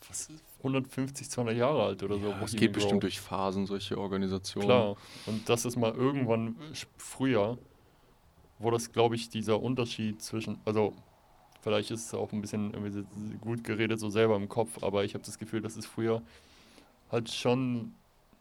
[0.09, 2.29] was, ist 150, 200 Jahre alt oder so.
[2.29, 4.67] Ja, es Bohemian geht bestimmt durch Phasen, solche Organisationen.
[4.67, 4.97] Klar.
[5.27, 6.57] Und das ist mal irgendwann
[6.97, 7.59] früher,
[8.59, 10.95] wo das, glaube ich, dieser Unterschied zwischen, also
[11.61, 13.05] vielleicht ist es auch ein bisschen irgendwie so
[13.43, 16.23] gut geredet so selber im Kopf, aber ich habe das Gefühl, dass es früher
[17.11, 17.93] halt schon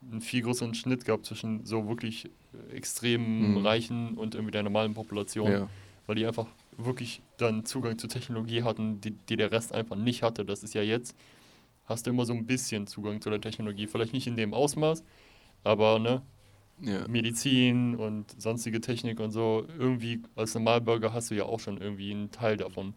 [0.09, 3.57] einen viel größeren Schnitt gab zwischen so wirklich äh, extrem Mhm.
[3.65, 5.69] Reichen und irgendwie der normalen Population, Ja.
[6.07, 10.23] weil die einfach wirklich dann Zugang zu Technologie hatten, die, die der Rest einfach nicht
[10.23, 10.45] hatte.
[10.45, 11.15] Das ist ja jetzt,
[11.85, 15.03] hast du immer so ein bisschen Zugang zu der Technologie, vielleicht nicht in dem Ausmaß,
[15.63, 16.21] aber ne,
[16.81, 17.07] Ja.
[17.07, 22.11] Medizin und sonstige Technik und so, irgendwie als Normalbürger hast du ja auch schon irgendwie
[22.11, 22.95] einen Teil davon.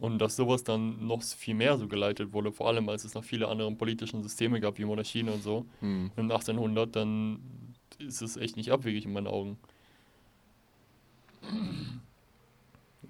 [0.00, 3.24] Und dass sowas dann noch viel mehr so geleitet wurde, vor allem als es noch
[3.24, 6.10] viele andere politische Systeme gab, wie Monarchien und so, Hm.
[6.16, 7.40] im 1800, dann
[7.98, 9.58] ist es echt nicht abwegig in meinen Augen.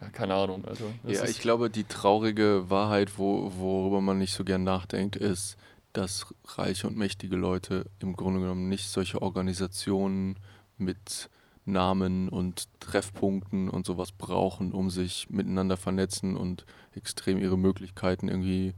[0.01, 0.93] Ja, keine Ahnung, also.
[1.07, 5.57] Ja, ich glaube, die traurige Wahrheit, wo, worüber man nicht so gern nachdenkt, ist,
[5.93, 10.37] dass reiche und mächtige Leute im Grunde genommen nicht solche Organisationen
[10.79, 11.29] mit
[11.65, 18.75] Namen und Treffpunkten und sowas brauchen, um sich miteinander vernetzen und extrem ihre Möglichkeiten irgendwie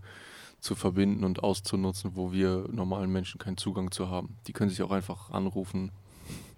[0.61, 4.37] zu verbinden und auszunutzen, wo wir normalen Menschen keinen Zugang zu haben.
[4.47, 5.91] Die können sich auch einfach anrufen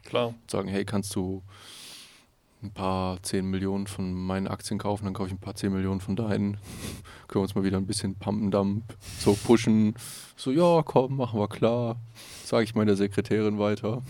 [0.05, 0.35] Klar.
[0.47, 1.43] sagen, hey, kannst du
[2.63, 6.01] ein paar 10 Millionen von meinen Aktien kaufen, dann kaufe ich ein paar 10 Millionen
[6.01, 6.55] von deinen.
[7.29, 8.85] Können wir uns mal wieder ein bisschen Pumpendump
[9.19, 9.95] so pushen.
[10.37, 11.97] So, ja, komm, machen wir klar.
[12.45, 14.03] Sage ich meiner Sekretärin weiter.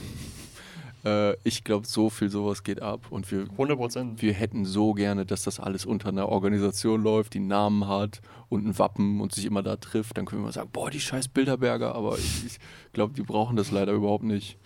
[1.05, 4.23] Äh, ich glaube, so viel sowas geht ab und wir 100 Prozent.
[4.23, 8.21] wir hätten so gerne, dass das alles unter einer Organisation läuft, die einen Namen hat
[8.49, 10.17] und ein Wappen und sich immer da trifft.
[10.17, 12.59] Dann können wir mal sagen, boah, die scheiß Bilderberger, aber ich, ich
[12.93, 14.59] glaube, die brauchen das leider überhaupt nicht.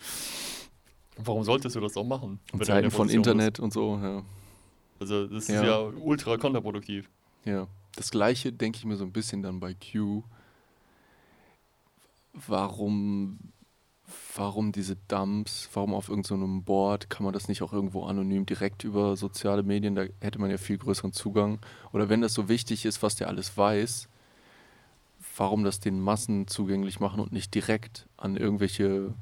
[1.16, 2.38] Warum solltest du das auch machen?
[2.53, 4.16] In Zeiten von Internet und so, ja.
[4.20, 5.12] Bist?
[5.12, 5.64] Also, das ist Ja.
[5.64, 7.09] ja, ultra kontraproduktiv.
[7.44, 7.66] ja.
[7.96, 10.22] Das gleiche denke ich mir so ein bisschen dann bei Q.
[12.46, 13.38] Warum,
[14.35, 18.85] warum diese Dumps, warum auf irgendeinem Board, kann man das nicht auch irgendwo anonym direkt
[18.85, 21.59] über soziale Medien, da hätte man ja viel größeren Zugang.
[21.92, 24.09] Oder wenn das so wichtig ist, was der alles weiß,
[25.37, 29.14] warum das den Massen zugänglich machen und nicht direkt an irgendwelche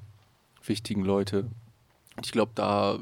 [0.64, 1.50] wichtigen Leute.
[2.22, 2.98] Ich glaube, da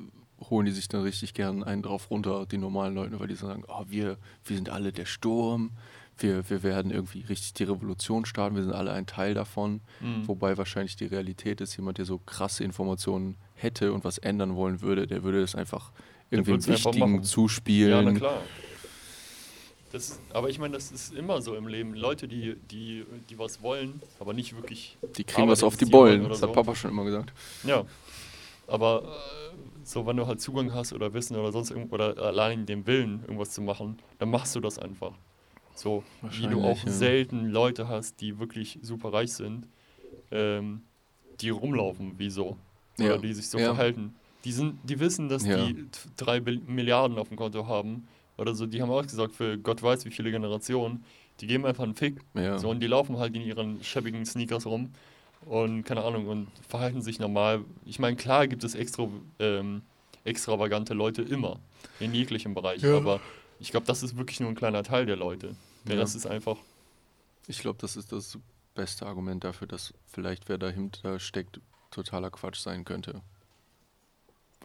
[0.50, 3.64] holen die sich dann richtig gern einen drauf runter, die normalen Leute, weil die sagen,
[3.68, 5.70] oh, wir, wir sind alle der Sturm,
[6.18, 9.80] wir, wir werden irgendwie richtig die Revolution starten, wir sind alle ein Teil davon.
[10.00, 10.28] Mhm.
[10.28, 14.80] Wobei wahrscheinlich die Realität ist, jemand, der so krasse Informationen hätte und was ändern wollen
[14.80, 15.92] würde, der würde das einfach
[16.30, 17.90] irgendwie Wichtigen zuspielen.
[17.90, 18.42] Ja, na klar.
[19.92, 21.94] Das, aber ich meine, das ist immer so im Leben.
[21.94, 24.98] Leute, die, die, die was wollen, aber nicht wirklich.
[25.16, 26.52] Die kriegen was auf die Bollen, das hat so.
[26.52, 27.32] Papa schon immer gesagt.
[27.62, 27.84] Ja.
[28.66, 32.66] Aber äh, so, wenn du halt Zugang hast oder Wissen oder sonst irgend oder allein
[32.66, 35.12] den Willen, irgendwas zu machen, dann machst du das einfach.
[35.74, 36.90] So, wie du auch ja.
[36.90, 39.66] selten Leute hast, die wirklich super reich sind,
[40.30, 40.82] ähm,
[41.40, 42.56] die rumlaufen wie so.
[42.98, 43.18] Oder Ja.
[43.18, 43.66] die sich so Ja.
[43.66, 44.14] verhalten.
[44.44, 48.06] Die, sind, die wissen, dass die drei Milliarden auf dem Konto haben.
[48.36, 51.04] Oder so, die haben auch gesagt, für Gott weiß wie viele Generationen.
[51.40, 52.20] Die geben einfach einen Fick.
[52.34, 52.58] Ja.
[52.58, 54.90] So, und die laufen halt in ihren schäbigen Sneakers rum
[55.46, 57.64] und keine Ahnung und verhalten sich normal.
[57.84, 59.08] Ich meine, klar gibt es extra,
[59.40, 59.82] ähm,
[60.24, 61.58] extravagante Leute immer
[62.00, 63.20] in jeglichem Bereich, aber
[63.60, 65.56] ich glaube, das ist wirklich nur ein kleiner Teil der Leute.
[65.86, 66.02] Der Ja.
[66.02, 66.58] Rest ist einfach,
[67.46, 68.38] Ich glaube, das ist das
[68.74, 73.22] beste Argument dafür, dass vielleicht wer dahinter steckt, totaler Quatsch sein könnte.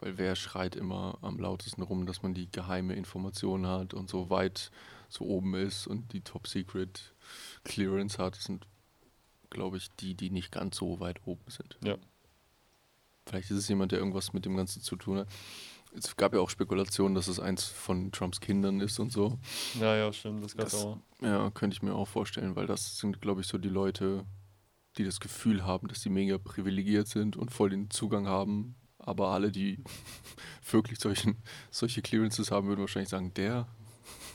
[0.00, 4.30] Weil wer schreit immer am lautesten rum, dass man die geheime Information hat und so
[4.30, 4.70] weit
[5.10, 7.12] so oben ist und die Top Secret
[7.64, 8.66] Clearance hat, das sind,
[9.50, 11.76] glaube ich, die, die nicht ganz so weit oben sind.
[11.84, 11.96] Ja.
[13.26, 15.28] Vielleicht ist es jemand, der irgendwas mit dem Ganzen zu tun hat.
[15.96, 19.38] Es gab ja auch Spekulationen, dass es eins von Trumps Kindern ist und so.
[19.80, 20.98] ja, ja, stimmt, das gab's Das- auch.
[21.20, 24.24] Ja, könnte ich mir auch vorstellen, weil das sind, glaube ich, so die Leute,
[24.96, 28.74] die das Gefühl haben, dass sie mega privilegiert sind und voll den Zugang haben.
[28.98, 29.82] Aber alle, die
[30.70, 31.36] wirklich solchen,
[31.70, 33.66] solche Clearances haben, würden wahrscheinlich sagen, der,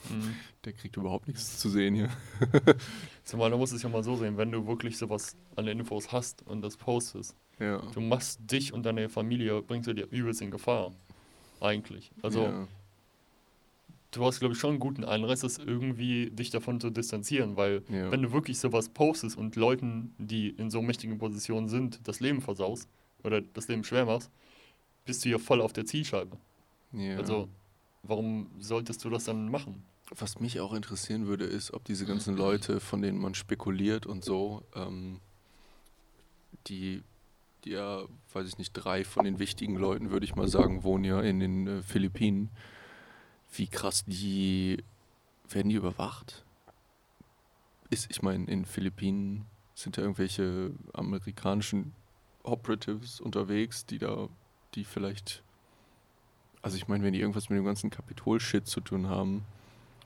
[0.09, 0.35] Mhm.
[0.63, 2.09] der kriegt überhaupt nichts zu sehen hier.
[3.23, 6.43] Zumal du musst es ja mal so sehen, wenn du wirklich sowas an Infos hast
[6.43, 7.81] und das postest, Ja.
[7.93, 10.91] du machst dich und deine Familie, bringst du dir übelst in Gefahr.
[11.61, 12.11] Eigentlich.
[12.21, 12.67] Also, ja.
[14.11, 17.83] du hast, glaube ich, schon einen guten Anreiz, das irgendwie dich davon zu distanzieren, weil
[17.89, 18.11] Ja.
[18.11, 22.41] wenn du wirklich sowas postest und Leuten, die in so mächtigen Positionen sind, das Leben
[22.41, 22.87] versaust
[23.23, 24.29] oder das Leben schwer machst,
[25.05, 26.37] bist du ja voll auf der Zielscheibe.
[26.93, 27.17] ja.
[27.17, 27.47] Also,
[28.03, 29.83] warum solltest du das dann machen?
[30.11, 34.23] Was mich auch interessieren würde, ist, ob diese ganzen Leute, von denen man spekuliert und
[34.23, 35.19] so, ähm,
[36.67, 37.01] die
[37.65, 41.19] ja, weiß ich nicht, drei von den wichtigen Leuten, würde ich mal sagen, wohnen ja
[41.21, 42.49] in den äh, Philippinen.
[43.51, 44.83] Wie krass die,
[45.49, 46.45] werden die überwacht?
[47.89, 51.93] Ist, ich meine, in Philippinen sind da irgendwelche amerikanischen
[52.43, 54.29] Operatives unterwegs, die da,
[54.75, 55.43] die vielleicht,
[56.61, 59.43] also ich meine, wenn die irgendwas mit dem ganzen Kapitol-Shit zu tun haben,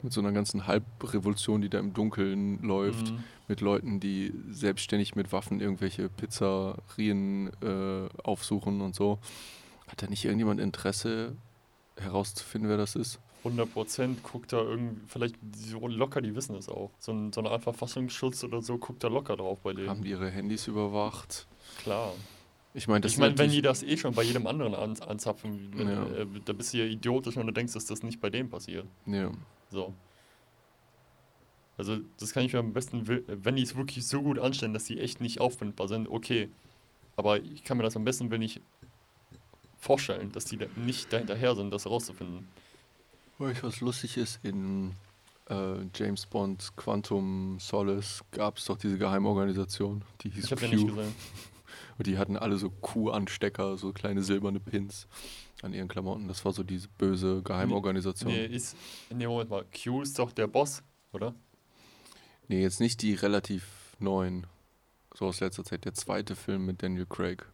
[0.03, 3.23] mit so einer ganzen Halbrevolution, die da im Dunkeln läuft, Mhm.
[3.47, 9.19] mit Leuten, die selbstständig mit Waffen irgendwelche Pizzerien äh, aufsuchen und so.
[9.87, 11.35] Hat da nicht irgendjemand Interesse
[11.97, 13.19] herauszufinden, wer das ist?
[13.43, 16.91] 100 Prozent guckt da irgendwie, vielleicht so locker, die wissen es auch.
[16.99, 19.89] So, ein, so eine Art Verfassungsschutz oder so guckt da locker drauf bei denen.
[19.89, 21.47] Haben die ihre Handys überwacht?
[21.81, 22.13] Klar.
[22.73, 24.95] Ich meine, das ich meine, sind wenn die das eh schon bei jedem anderen an,
[25.01, 26.05] anzapfen, Ja.
[26.17, 28.85] äh, da bist du ja idiotisch, wenn du denkst, dass das nicht bei dem passiert.
[29.05, 29.31] Ja,
[29.69, 29.93] So.
[31.77, 34.83] Also, das kann ich mir am besten, wenn die es wirklich so gut anstellen, dass
[34.83, 36.49] die echt nicht auffindbar sind, okay.
[37.15, 38.59] Aber ich kann mir das am besten, wenn ich
[39.77, 42.47] vorstellen, dass die nicht dahinterher sind, das rauszufinden.
[43.37, 44.39] Weißt was lustig ist?
[44.43, 44.91] In
[45.49, 50.65] äh, James Bond Quantum Solace gab es doch diese Geheimorganisation, die hieß Ich Q.
[50.65, 51.15] ja nicht gesehen.
[51.97, 55.07] Und die hatten alle so Q-Anstecker, so kleine silberne Pins
[55.61, 56.27] an ihren Klamotten.
[56.27, 58.31] Das war so diese böse Geheimorganisation.
[58.31, 58.75] Nee, Nee, ist,
[59.09, 61.33] nee, Moment mal, Q ist doch der Boss, oder?
[62.47, 64.47] jetzt nicht die relativ neuen.
[65.13, 65.85] So aus letzter Zeit.
[65.85, 67.45] Der zweite Film mit Daniel Craig.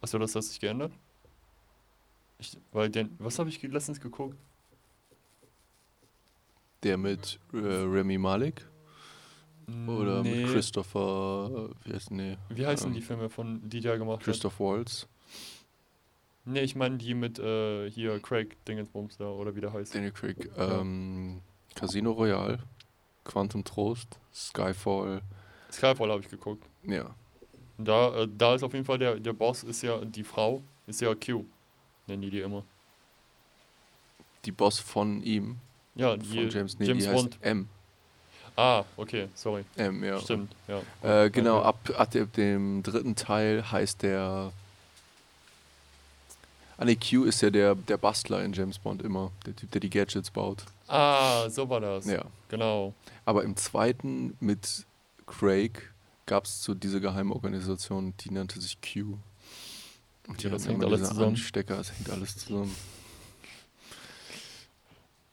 [0.00, 0.92] Achso, das hat sich geändert?
[2.38, 4.36] Ich, weil den, was habe ich letztens geguckt?
[6.82, 8.66] Der mit äh, Remy Malek
[9.86, 13.80] oder nee, mit Christopher, äh, wie heißt nee, Wie heißen ähm, die Filme von die
[13.80, 14.24] der gemacht hat?
[14.24, 15.06] Christoph Waltz,
[16.46, 19.94] Nee, ich meine die mit äh, hier Craig Dingensbums da oder wie der heißt.
[19.94, 21.40] Daniel Craig, ähm,
[21.74, 22.58] Casino Royale,
[23.24, 25.22] Quantum Trost, Skyfall,
[25.72, 26.64] Skyfall habe ich geguckt.
[26.84, 27.14] ja.
[27.76, 31.00] Da, äh, da ist auf jeden Fall der, der Boss ist ja die Frau, ist
[31.00, 31.44] ja Q.
[32.06, 32.62] Nennen die die immer.
[34.44, 35.56] Die Boss von ihm,
[35.96, 37.38] Ja, die von James, nee, James die heißt Bond.
[37.40, 37.68] M.
[38.54, 39.64] Ah, okay, sorry.
[39.76, 40.20] M, ja.
[40.20, 41.24] Stimmt, ja.
[41.24, 41.94] Äh, genau, Okay.
[41.96, 44.52] ab, ab dem dritten Teil heißt der.
[46.76, 49.30] Ah, nee, Q ist ja der, der Bastler in James Bond immer.
[49.46, 50.64] Der Typ, der die Gadgets baut.
[50.88, 52.06] Ah, so war das.
[52.06, 52.24] Ja.
[52.48, 52.94] Genau.
[53.24, 54.84] Aber im zweiten mit
[55.26, 55.92] Craig
[56.26, 59.16] gab es so diese Geheimorganisation, die nannte sich Q.
[60.26, 61.28] Und die Ja, das hängt alles zusammen.
[61.28, 62.74] Anstecker, es hängt alles zusammen.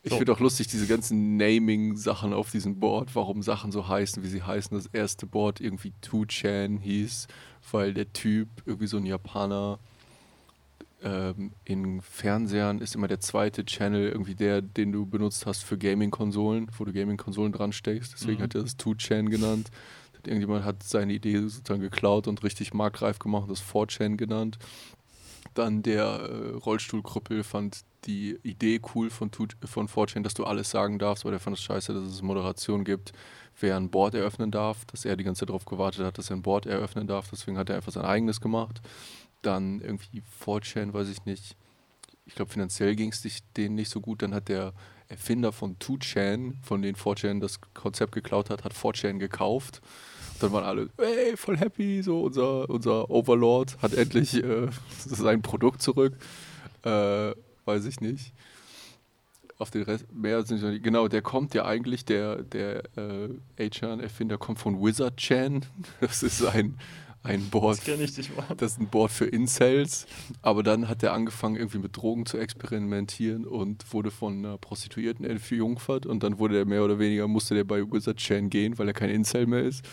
[0.04, 0.18] Ich So.
[0.18, 4.42] finde auch lustig, diese ganzen Naming-Sachen auf diesem Board, warum Sachen so heißen, wie sie
[4.42, 4.76] heißen.
[4.76, 7.28] Das erste Board irgendwie Two-Chan hieß,
[7.72, 9.78] weil der Typ, irgendwie so ein Japaner,
[11.04, 15.78] ähm, in Fernsehern ist immer der zweite Channel irgendwie der, den du benutzt hast für
[15.78, 18.14] Gaming-Konsolen, wo du Gaming-Konsolen dran steckst.
[18.14, 18.44] Deswegen Mhm.
[18.44, 19.70] hat er das Two-Chan genannt.
[20.24, 24.60] Irgendjemand hat seine Idee sozusagen geklaut und richtig marktreif gemacht und das 4chan genannt.
[25.56, 29.32] Dann der äh, Rollstuhlkrüppel fand die Idee cool von,
[29.66, 32.84] von 4chan, dass du alles sagen darfst, aber der fand es scheiße, dass es Moderation
[32.84, 33.14] gibt,
[33.60, 36.36] wer ein Board eröffnen darf, dass er die ganze Zeit darauf gewartet hat, dass er
[36.36, 38.82] ein Board eröffnen darf, deswegen hat er einfach sein eigenes gemacht.
[39.42, 41.56] Dann irgendwie 4chan, weiß ich nicht.
[42.26, 43.24] Ich glaube, finanziell ging es
[43.58, 44.22] denen nicht so gut.
[44.22, 44.74] Dann hat der
[45.10, 49.82] Erfinder von 2chan, von denen 4chan das Konzept geklaut hat, hat 4chan gekauft.
[50.40, 55.82] Dann waren alle, ey, voll happy, so unser, unser Overlord hat endlich äh, sein Produkt
[55.82, 56.16] zurück.
[56.84, 57.34] Äh,
[57.66, 58.34] weiß ich nicht.
[59.58, 60.84] Auf den Rest, mehr sind nicht.
[60.84, 65.66] Genau, der kommt ja eigentlich, der, der äh, Achan-Erfinder kommt von Wizard-Chan.
[66.00, 66.80] Das ist ein,
[67.24, 68.46] ein Board Das kenne ich nicht mal.
[68.58, 70.08] das ist ein Board für Incels,
[70.42, 75.26] aber dann hat er angefangen, irgendwie mit Drogen zu experimentieren und wurde von einer Prostituierten
[75.26, 78.88] entjungfert und dann wurde er mehr oder weniger, musste der bei Wizard Chan gehen, weil
[78.88, 79.86] er kein Incel mehr ist,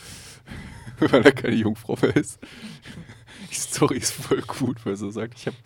[0.99, 2.39] weil er keine Jungfrau mehr ist.
[3.51, 5.57] Die Story ist voll gut, weil er so sagt, ich habe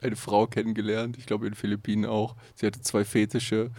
[0.00, 3.70] eine Frau kennengelernt, ich glaube in den Philippinen auch, sie hatte zwei Fetische,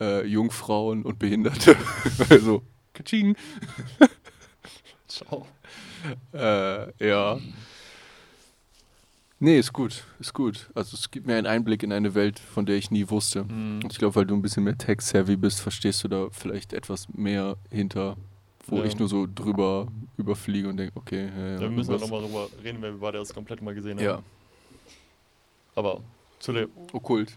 [0.00, 1.76] äh, Jungfrauen und Behinderte.
[2.30, 2.62] also,
[2.94, 3.36] Kaching.
[5.08, 5.46] Ciao.
[6.32, 7.38] Äh, ja.
[9.40, 10.68] Nee, ist gut, ist gut.
[10.74, 13.44] Also es gibt mir einen Einblick in eine Welt, von der ich nie wusste.
[13.44, 13.80] Mhm.
[13.88, 17.56] Ich glaube, weil du ein bisschen mehr tech-savvy bist, verstehst du da vielleicht etwas mehr
[17.70, 18.16] hinter,
[18.66, 18.84] wo Ja.
[18.84, 22.22] ich nur so drüber überfliege und denke, okay, ja, ja, Da müssen wir was- nochmal
[22.22, 24.04] drüber reden, weil wir beide das komplett mal gesehen haben.
[24.04, 24.22] Ja,
[25.76, 26.00] Aber
[26.40, 27.36] zu der okkult.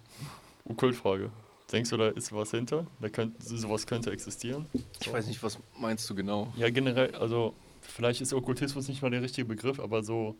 [0.65, 1.29] Okkultfrage.
[1.71, 2.85] Denkst du, da ist was hinter?
[2.99, 4.65] Da könnte, sowas könnte existieren?
[4.99, 6.51] Ich weiß nicht, was meinst du genau?
[6.57, 10.35] Ja, generell, also vielleicht ist Okkultismus nicht mal der richtige Begriff, aber so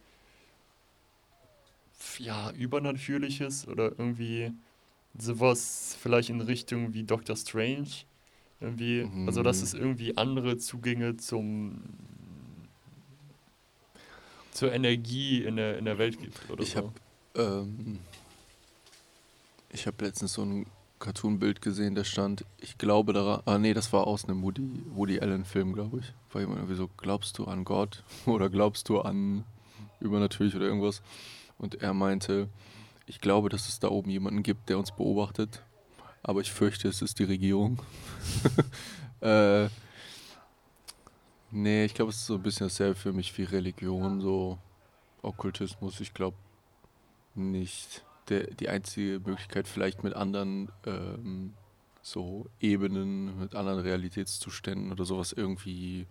[2.18, 4.52] ja, übernatürliches oder irgendwie
[5.18, 7.88] sowas vielleicht in Richtung wie Doctor Strange.
[8.60, 9.64] Irgendwie, also dass Mhm.
[9.64, 11.82] es irgendwie andere Zugänge zum
[14.52, 16.78] zur Energie in der, in der Welt gibt oder Ich so.
[16.78, 17.00] hab-
[17.34, 18.00] Ähm,
[19.70, 20.66] ich habe letztens so ein
[21.02, 25.20] Cartoon-Bild gesehen, da stand, ich glaube daran, ah nee, das war aus einem Woody, Woody
[25.20, 26.14] Allen-Film, glaube ich.
[26.32, 29.44] War jemand irgendwie so, glaubst du an Gott oder glaubst du an
[30.00, 31.02] übernatürlich oder irgendwas?
[31.58, 32.48] Und er meinte,
[33.06, 35.62] ich glaube, dass es da oben jemanden gibt, der uns beobachtet,
[36.24, 37.82] aber ich fürchte, es ist die Regierung.
[39.22, 39.68] äh,
[41.52, 44.58] nee, ich glaube, es ist so ein bisschen dasselbe für mich wie Religion, so
[45.22, 46.00] Okkultismus.
[46.00, 46.38] Ich glaube
[47.36, 48.04] nicht.
[48.32, 51.54] Der, die einzige Möglichkeit, vielleicht mit anderen ähm,
[52.02, 56.08] so Ebenen, mit anderen Realitätszuständen oder sowas irgendwie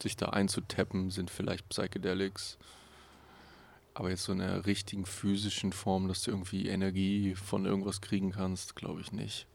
[0.00, 2.56] sich da einzutappen, sind vielleicht Psychedelics.
[3.94, 8.30] Aber jetzt so in einer richtigen physischen Form, dass du irgendwie Energie von irgendwas kriegen
[8.30, 9.48] kannst, glaube ich nicht.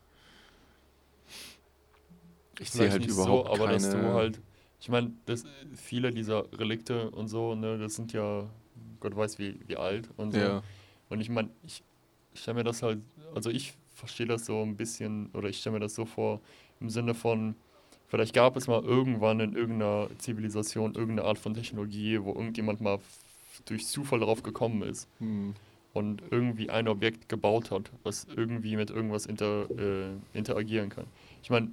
[2.59, 3.79] Ich sehe halt nicht überhaupt so, aber keine...
[3.79, 4.41] dass du halt,
[4.81, 5.13] ich meine,
[5.77, 8.49] viele dieser Relikte und so, ne, das sind ja,
[8.99, 10.39] Gott weiß wie, wie alt und so.
[10.39, 10.63] ja,
[11.09, 11.83] Und ich meine, ich
[12.33, 12.99] stelle mir das halt,
[13.33, 16.39] also ich verstehe das so ein bisschen, oder ich stelle mir das so vor,
[16.79, 17.55] im Sinne von,
[18.07, 22.99] vielleicht gab es mal irgendwann in irgendeiner Zivilisation irgendeine Art von Technologie, wo irgendjemand mal
[23.65, 25.53] durch Zufall darauf gekommen ist hm,
[25.93, 31.05] und irgendwie ein Objekt gebaut hat, was irgendwie mit irgendwas inter, äh, interagieren kann.
[31.43, 31.71] Ich meine,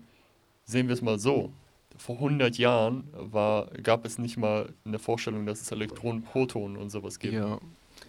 [0.64, 1.52] sehen wir es mal so.
[1.96, 6.90] Vor 100 Jahren war, gab es nicht mal eine Vorstellung, dass es Elektronen, Protonen und
[6.90, 7.34] sowas gibt.
[7.34, 7.58] ja,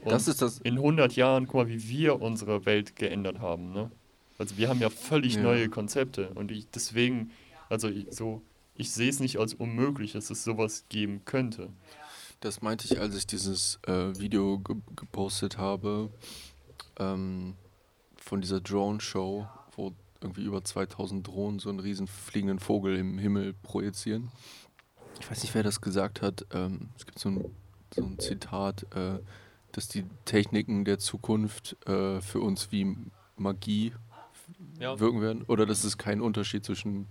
[0.03, 0.59] Und Das ist das.
[0.59, 3.71] in 100 Jahren, guck mal, wie wir unsere Welt geändert haben.
[3.73, 3.91] Ne?
[4.37, 5.41] Also wir haben ja völlig Ja.
[5.43, 7.31] neue Konzepte und ich deswegen,
[7.69, 8.41] also ich, so,
[8.75, 11.69] ich sehe es nicht als unmöglich, dass es sowas geben könnte.
[12.39, 16.11] Das meinte ich, als ich dieses äh, Video ge gepostet habe
[16.99, 17.55] ähm,
[18.17, 23.53] von dieser Drone-Show, wo irgendwie über 2000 Drohnen so einen riesen fliegenden Vogel im Himmel
[23.63, 24.29] projizieren.
[25.19, 26.45] Ich weiß nicht, wer das gesagt hat.
[26.53, 27.45] Ähm, es gibt so ein,
[27.95, 29.17] so ein Zitat, äh,
[29.77, 32.97] dass die Techniken der Zukunft äh, für uns wie
[33.35, 33.93] Magie
[34.79, 34.99] Ja.
[34.99, 35.43] wirken werden.
[35.43, 37.05] Oder dass es keinen Unterschied zwischen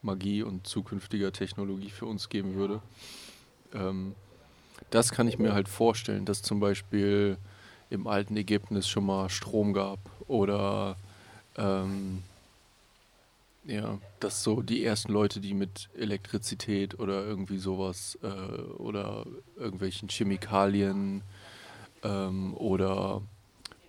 [0.00, 2.80] Magie und zukünftiger Technologie für uns geben würde.
[3.74, 4.14] Ähm,
[4.90, 7.36] das kann ich mir halt vorstellen, dass zum Beispiel
[7.90, 10.96] im alten Ägypten es schon mal Strom gab oder
[11.56, 12.22] ähm,
[13.64, 19.26] ja, dass so die ersten Leute, die mit Elektrizität oder irgendwie sowas äh, oder
[19.56, 21.22] irgendwelchen Chemikalien
[22.02, 23.22] ähm, oder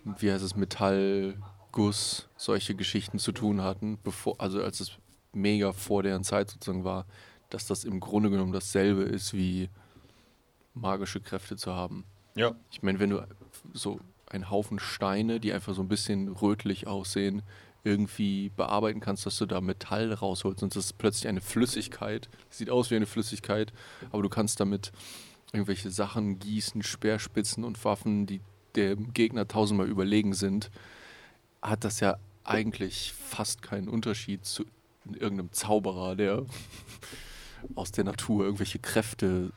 [0.04, 4.92] wie heißt es, Metallguss, solche Geschichten zu tun hatten, bevor, also als es
[5.32, 7.06] mega vor deren Zeit sozusagen war,
[7.50, 9.68] dass das im Grunde genommen dasselbe ist wie
[10.74, 12.04] magische Kräfte zu haben.
[12.34, 13.26] Ja, Ich meine, wenn du
[13.72, 17.42] so einen Haufen Steine, die einfach so ein bisschen rötlich aussehen,
[17.82, 22.28] irgendwie bearbeiten kannst, dass du da Metall rausholst und das ist plötzlich eine Flüssigkeit.
[22.50, 23.72] Sieht aus wie eine Flüssigkeit,
[24.12, 24.92] aber du kannst damit
[25.52, 28.40] irgendwelche Sachen gießen, Speerspitzen und Waffen, die
[28.76, 30.70] dem Gegner tausendmal überlegen sind,
[31.60, 34.64] hat das ja eigentlich fast keinen Unterschied zu
[35.04, 36.44] irgendeinem Zauberer, der
[37.74, 39.52] aus der Natur irgendwelche Kräfte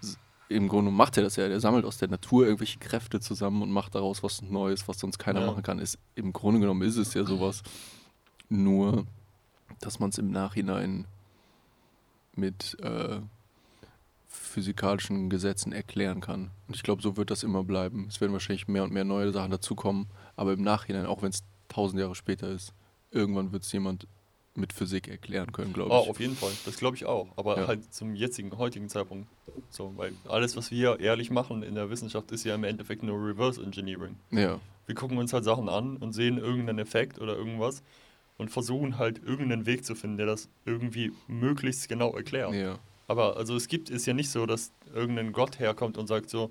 [0.50, 3.72] im Grunde macht er das ja, der sammelt aus der Natur irgendwelche Kräfte zusammen und
[3.72, 5.48] macht daraus was Neues, was sonst keiner Ja.
[5.48, 5.80] machen kann.
[5.80, 7.64] Ist, Im Grunde genommen ist es ja sowas.
[8.50, 9.06] Nur,
[9.80, 11.08] dass man es im Nachhinein
[12.36, 13.20] mit äh,
[14.54, 16.52] physikalischen Gesetzen erklären kann.
[16.68, 18.06] Und ich glaube, so wird das immer bleiben.
[18.08, 21.44] Es werden wahrscheinlich mehr und mehr neue Sachen dazukommen, aber im Nachhinein, auch wenn es
[21.70, 22.74] tausend Jahre später ist,
[23.12, 24.08] irgendwann wird es jemand
[24.56, 26.10] mit Physik erklären können, glaube oh, ich.
[26.12, 26.52] auf jeden Fall.
[26.66, 27.28] Das glaube ich auch.
[27.36, 27.68] Aber Ja.
[27.68, 29.28] halt zum jetzigen, heutigen Zeitpunkt.
[29.72, 33.18] So, weil alles, was wir ehrlich machen in der Wissenschaft, ist ja im Endeffekt nur
[33.18, 34.16] Reverse Engineering.
[34.30, 37.82] Ja, Wir gucken uns halt Sachen an und sehen irgendeinen Effekt oder irgendwas
[38.38, 42.54] und versuchen halt irgendeinen Weg zu finden, der das irgendwie möglichst genau erklärt.
[42.54, 42.78] ja,
[43.14, 46.50] Aber also es gibt, ist ja nicht so, dass irgendein Gott herkommt und sagt so,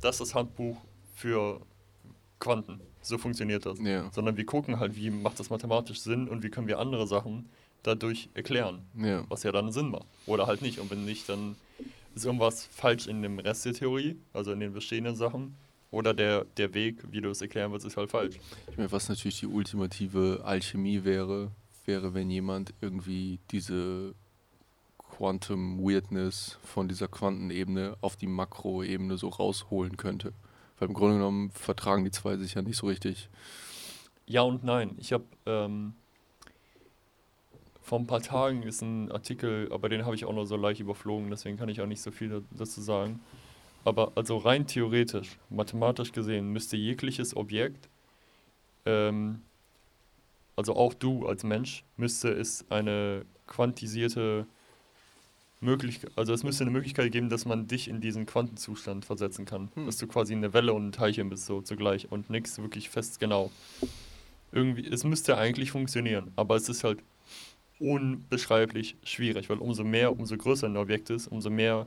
[0.00, 0.76] das ist das Handbuch
[1.16, 1.60] für
[2.38, 2.78] Quanten.
[3.02, 3.80] So funktioniert das.
[3.80, 7.08] ja, Sondern wir gucken halt, wie macht das mathematisch Sinn und wie können wir andere
[7.08, 7.48] Sachen
[7.82, 9.24] dadurch erklären, ja.
[9.28, 10.06] was ja dann Sinn macht.
[10.26, 10.78] Oder halt nicht.
[10.78, 11.56] Und wenn nicht, dann
[12.14, 15.56] ist irgendwas falsch in dem Rest der Theorie, also in den bestehenden Sachen.
[15.90, 18.36] Oder der, der Weg, wie du es erklären willst, ist halt falsch.
[18.70, 21.50] Ich meine, was natürlich die ultimative Alchemie wäre,
[21.84, 24.14] wäre, wenn jemand irgendwie diese
[25.18, 30.32] Quantum Weirdness von dieser Quantenebene auf die Makroebene so rausholen könnte.
[30.78, 33.28] Weil im Grunde genommen vertragen die zwei sich ja nicht so richtig.
[34.26, 34.94] Ja und nein.
[34.98, 35.94] Ich habe ähm,
[37.82, 40.80] vor ein paar Tagen ist ein Artikel, aber den habe ich auch nur so leicht
[40.80, 43.18] überflogen, deswegen kann ich auch nicht so viel da- dazu sagen.
[43.84, 47.88] Aber also rein theoretisch, mathematisch gesehen, müsste jegliches Objekt,
[48.86, 49.42] ähm,
[50.54, 54.46] also auch du als Mensch, müsste es eine quantisierte
[55.60, 59.70] Möglichkeit, also es müsste eine Möglichkeit geben, dass man dich in diesen Quantenzustand versetzen kann.
[59.74, 59.86] Hm.
[59.86, 63.18] Dass du quasi eine Welle und ein Teilchen bist, so zugleich und nichts wirklich fest
[63.18, 63.50] genau.
[64.52, 67.00] Irgendwie, es müsste eigentlich funktionieren, aber es ist halt
[67.80, 71.86] unbeschreiblich schwierig, weil umso mehr, umso größer ein Objekt ist, umso mehr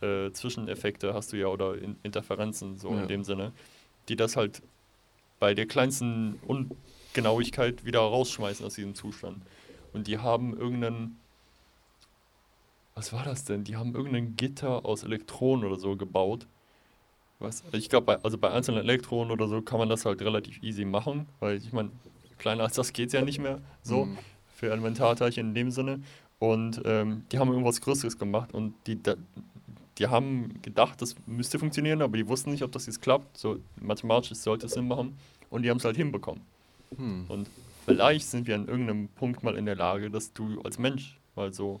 [0.00, 3.02] äh, Zwischeneffekte hast du ja oder in Interferenzen so Ja.
[3.02, 3.52] in dem Sinne,
[4.08, 4.62] die das halt
[5.38, 9.42] bei der kleinsten Ungenauigkeit wieder rausschmeißen aus diesem Zustand.
[9.92, 11.18] Und die haben irgendeinen,
[12.96, 13.62] was war das denn?
[13.62, 16.46] Die haben irgendein Gitter aus Elektronen oder so gebaut.
[17.38, 17.62] Was?
[17.72, 20.84] Ich glaube, bei, also bei einzelnen Elektronen oder so kann man das halt relativ easy
[20.86, 21.90] machen, weil ich meine,
[22.38, 24.18] kleiner als das geht es ja nicht mehr so Mhm.
[24.54, 26.00] für Elementarteilchen in dem Sinne.
[26.38, 28.98] Und ähm, die haben irgendwas Größeres gemacht und die,
[29.98, 33.36] die haben gedacht, das müsste funktionieren, aber die wussten nicht, ob das jetzt klappt.
[33.36, 35.16] So mathematisch sollte es Sinn machen
[35.50, 36.42] und die haben es halt hinbekommen.
[36.96, 37.26] Hm.
[37.28, 37.48] Und
[37.84, 41.52] vielleicht sind wir an irgendeinem Punkt mal in der Lage, dass du als Mensch mal
[41.52, 41.80] so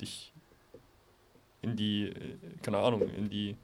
[0.00, 0.32] dich
[1.64, 3.56] in die, äh, keine Ahnung, in die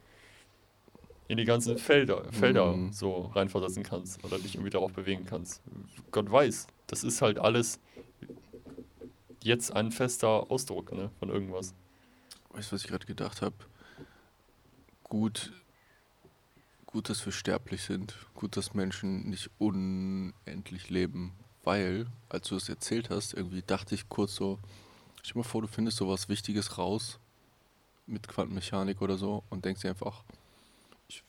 [1.29, 2.93] in die ganzen Felder, Felder Mhm.
[2.93, 5.63] so reinversetzen kannst oder dich irgendwie darauf bewegen kannst.
[6.11, 7.79] Gott weiß, das ist halt alles
[9.45, 11.73] jetzt ein fester Ausdruck ne, von irgendwas.
[12.51, 13.55] Weißt du, was ich gerade gedacht habe?
[15.05, 15.53] Gut,
[16.87, 18.17] gut, dass wir sterblich sind.
[18.35, 21.33] Gut, dass Menschen nicht unendlich leben.
[21.63, 24.59] Weil, als du es erzählt hast, irgendwie dachte ich kurz so,
[25.23, 27.21] stell dir mal vor, du findest sowas Wichtiges raus
[28.11, 30.23] mit Quantenmechanik oder so und denkst dir einfach,
[31.09, 31.23] ich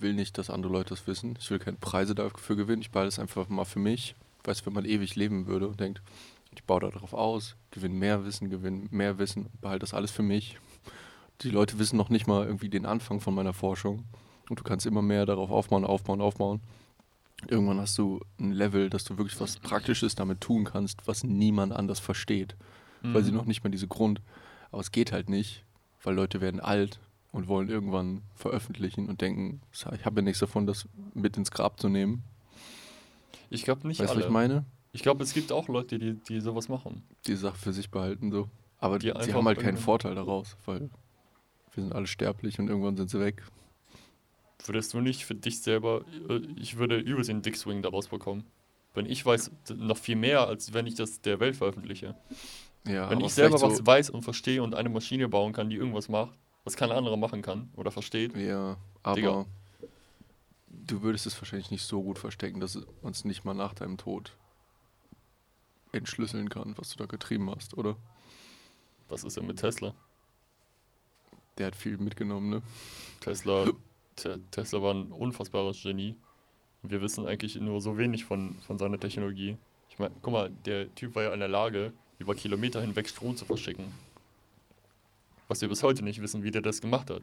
[0.00, 1.36] will nicht, dass andere Leute das wissen.
[1.40, 2.82] Ich will keine Preise dafür gewinnen.
[2.82, 4.14] Ich behalte es einfach mal für mich.
[4.44, 6.02] Weißt du, wenn man ewig leben würde und denkt,
[6.54, 10.58] ich baue darauf aus, gewinne mehr Wissen, gewinne mehr Wissen, behalte das alles für mich.
[11.42, 14.04] Die Leute wissen noch nicht mal irgendwie den Anfang von meiner Forschung.
[14.48, 16.60] Und du kannst immer mehr darauf aufbauen, aufbauen, aufbauen.
[17.48, 21.72] Irgendwann hast du ein Level, dass du wirklich was Praktisches damit tun kannst, was niemand
[21.74, 22.56] anders versteht.
[23.02, 23.36] Weil sie Mhm.
[23.36, 24.22] noch nicht mal diese Grund.
[24.70, 25.64] Aber es geht halt nicht,
[26.06, 27.00] weil Leute werden alt
[27.32, 31.80] und wollen irgendwann veröffentlichen und denken, ich habe ja nichts davon, das mit ins Grab
[31.80, 32.22] zu nehmen.
[33.50, 34.20] Ich glaube nicht weißt du, alle.
[34.20, 34.64] was ich meine?
[34.92, 37.02] Ich glaube, es gibt auch Leute, die, die sowas machen.
[37.26, 38.48] Die Sache für sich behalten so.
[38.78, 40.90] Aber Die einfach haben halt keinen Vorteil daraus, weil
[41.74, 43.42] wir sind alle sterblich und irgendwann sind sie weg.
[44.64, 48.44] Würdest du nicht für dich selber, äh, ich würde übelst den Dick Swing daraus bekommen.
[48.94, 52.14] Wenn ich weiß, noch viel mehr, als wenn ich das der Welt veröffentliche.
[52.86, 55.76] Ja, wenn ich selber was so, weiß und verstehe und eine Maschine bauen kann, die
[55.76, 58.36] irgendwas macht, was kein anderer machen kann oder versteht.
[58.36, 59.46] Ja, aber Digga.
[60.68, 63.96] du würdest es wahrscheinlich nicht so gut verstecken, dass man es nicht mal nach deinem
[63.98, 64.36] Tod
[65.92, 67.96] entschlüsseln kann, was du da getrieben hast, oder?
[69.08, 69.94] Was ist denn mit Tesla?
[71.58, 72.62] Der hat viel mitgenommen, ne?
[73.20, 73.66] Tesla,
[74.14, 76.16] Te Tesla war ein unfassbares Genie.
[76.82, 79.56] Wir wissen eigentlich nur so wenig von, von seiner Technologie.
[79.88, 83.36] Ich meine, guck mal, der Typ war ja in der Lage, über Kilometer hinweg Strom
[83.36, 83.86] zu verschicken.
[85.48, 87.22] Was wir bis heute nicht wissen, wie der das gemacht hat.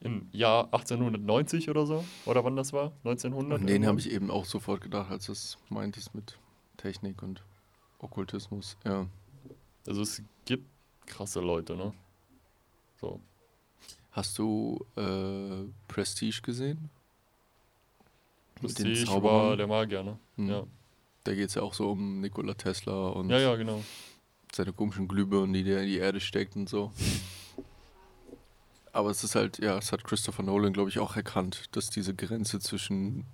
[0.00, 2.04] Im Jahr 1890 oder so?
[2.26, 2.92] Oder wann das war?
[3.04, 3.60] 1900?
[3.60, 6.38] An den habe ich eben auch sofort gedacht, als du es meintest mit
[6.76, 7.42] Technik und
[7.98, 8.76] Okkultismus.
[8.84, 9.06] Ja.
[9.86, 10.66] Also es gibt
[11.06, 11.92] krasse Leute, ne?
[13.00, 13.20] So.
[14.12, 16.90] Hast du äh, Prestige gesehen?
[18.56, 20.18] Prestige war der Magier, ne?
[20.36, 20.48] Hm.
[20.48, 20.66] Ja.
[21.24, 23.82] Da geht es ja auch so um Nikola Tesla und ja, ja, genau.
[24.54, 26.92] Seine komischen Glühbirnen, die der in die Erde steckt und so.
[28.92, 32.14] Aber es ist halt, ja, es hat Christopher Nolan, glaube ich, auch erkannt, dass diese
[32.14, 33.24] Grenze zwischen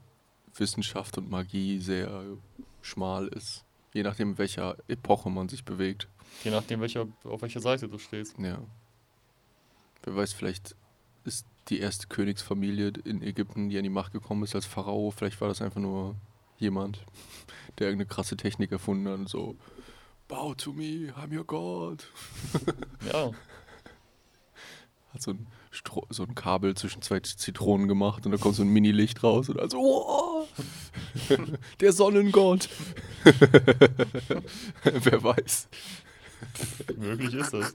[0.55, 2.25] Wissenschaft und Magie sehr
[2.81, 3.65] schmal ist.
[3.93, 6.09] Je nachdem, in welcher Epoche man sich bewegt.
[6.45, 8.39] Je nachdem, welcher, auf welcher Seite du stehst.
[8.39, 8.61] Ja.
[10.05, 10.77] Wer weiß, vielleicht
[11.25, 15.41] ist die erste Königsfamilie in Ägypten, die an die Macht gekommen ist als Pharao, vielleicht
[15.41, 16.15] war das einfach nur
[16.59, 17.05] jemand,
[17.79, 19.57] der irgendeine krasse Technik erfunden hat und so,
[20.29, 22.05] bow to me, I'm your God.
[23.13, 23.31] Ja.
[25.15, 28.63] Hat so ein, Stro so ein Kabel zwischen zwei Zitronen gemacht und da kommt so
[28.63, 30.47] ein Mini-Licht raus und also, oh,
[31.81, 32.69] der Sonnengott.
[34.85, 35.69] Wer weiß,
[36.97, 37.75] Möglich ist das.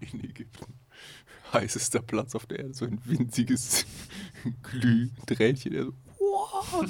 [0.00, 0.74] in Ägypten.
[1.52, 3.86] Heißester Platz auf der Erde, so ein winziges
[4.62, 6.84] Glühdrähtchen, der so, wow.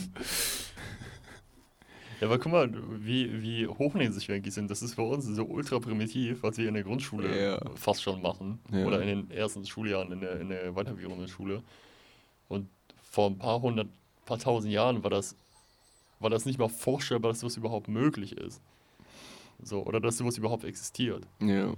[2.24, 2.70] Ja, aber guck mal,
[3.04, 4.70] wie, wie hochnäsig wir eigentlich sind.
[4.70, 7.60] Das ist für uns so ultra primitiv, was wir in der Grundschule Ja.
[7.74, 8.60] fast schon machen.
[8.72, 8.86] Ja.
[8.86, 11.62] Oder in den ersten Schuljahren in der, in der weiterführenden Schule.
[12.48, 12.66] Und
[13.10, 13.88] vor ein paar hundert,
[14.24, 15.36] paar tausend Jahren war das,
[16.18, 18.62] war das nicht mal vorstellbar, dass sowas überhaupt möglich ist.
[19.62, 21.26] So, oder dass sowas überhaupt existiert.
[21.40, 21.74] Ja.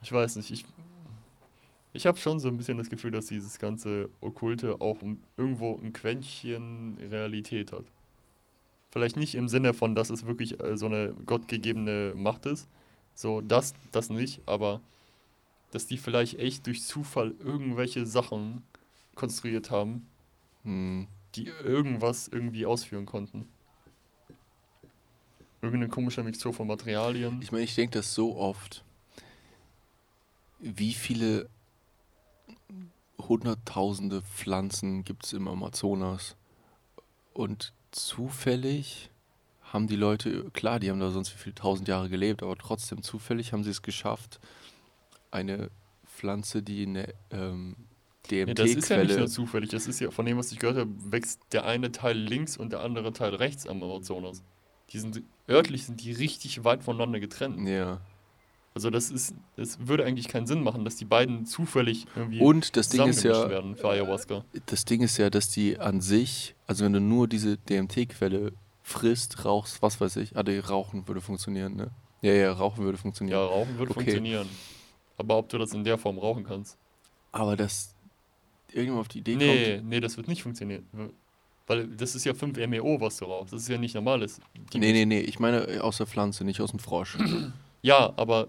[0.00, 0.64] Ich weiß nicht, ich,
[1.92, 4.98] ich habe schon so ein bisschen das Gefühl, dass dieses ganze Okkulte auch
[5.36, 7.84] irgendwo ein Quäntchen Realität hat.
[8.90, 12.68] Vielleicht nicht im Sinne von, dass es wirklich äh, so eine gottgegebene Macht ist.
[13.14, 14.80] So, das, das nicht, aber
[15.72, 18.62] dass die vielleicht echt durch Zufall irgendwelche Sachen
[19.14, 20.06] konstruiert haben,
[20.64, 21.06] Hm.
[21.34, 23.48] die irgendwas irgendwie ausführen konnten.
[25.60, 27.40] Irgendeine komische Mixtur von Materialien.
[27.42, 28.84] Ich meine, ich denke das so oft.
[30.60, 31.48] Wie viele
[33.18, 36.36] hunderttausende Pflanzen gibt es im Amazonas?
[37.32, 39.10] Und zufällig
[39.62, 43.02] haben die Leute, klar, die haben da sonst wie viele tausend Jahre gelebt, aber trotzdem
[43.02, 44.40] zufällig haben sie es geschafft,
[45.30, 45.70] eine
[46.06, 47.76] Pflanze, die eine ähm,
[48.30, 49.70] Ja, das ist ja nicht DMT-Quelle nur zufällig.
[49.70, 52.72] Das ist ja, von dem, was ich gehört habe, wächst der eine Teil links und
[52.72, 54.42] der andere Teil rechts am Amazonas.
[54.90, 57.68] Die sind, örtlich sind die richtig weit voneinander getrennt.
[57.68, 58.00] ja.
[58.78, 62.76] Also das ist, es würde eigentlich keinen Sinn machen, dass die beiden zufällig irgendwie Und
[62.76, 64.44] das Ding ist ja, werden für Ayahuasca.
[64.66, 68.52] das Ding ist ja, dass die an sich, also wenn du nur diese DMT-Quelle
[68.84, 71.90] frisst, rauchst, was weiß ich, ah, die Rauchen würde funktionieren, ne?
[72.22, 73.36] Ja, ja, Rauchen würde Ja, funktionieren.
[73.40, 73.94] Rauchen würde Okay.
[74.02, 74.46] funktionieren.
[75.16, 76.78] Aber ob du das in der Form rauchen kannst?
[77.32, 77.96] Aber dass
[78.68, 80.86] irgendjemand auf die Idee Nee, nee, das wird nicht funktionieren.
[81.66, 83.52] Weil das ist ja 5-MeO, was du rauchst.
[83.52, 84.40] Das ist ja nicht normales.
[84.54, 84.74] kommt.
[84.76, 87.18] Nee, nee, nee, ich meine aus der Pflanze, nicht aus dem Frosch.
[87.82, 88.48] Ja, aber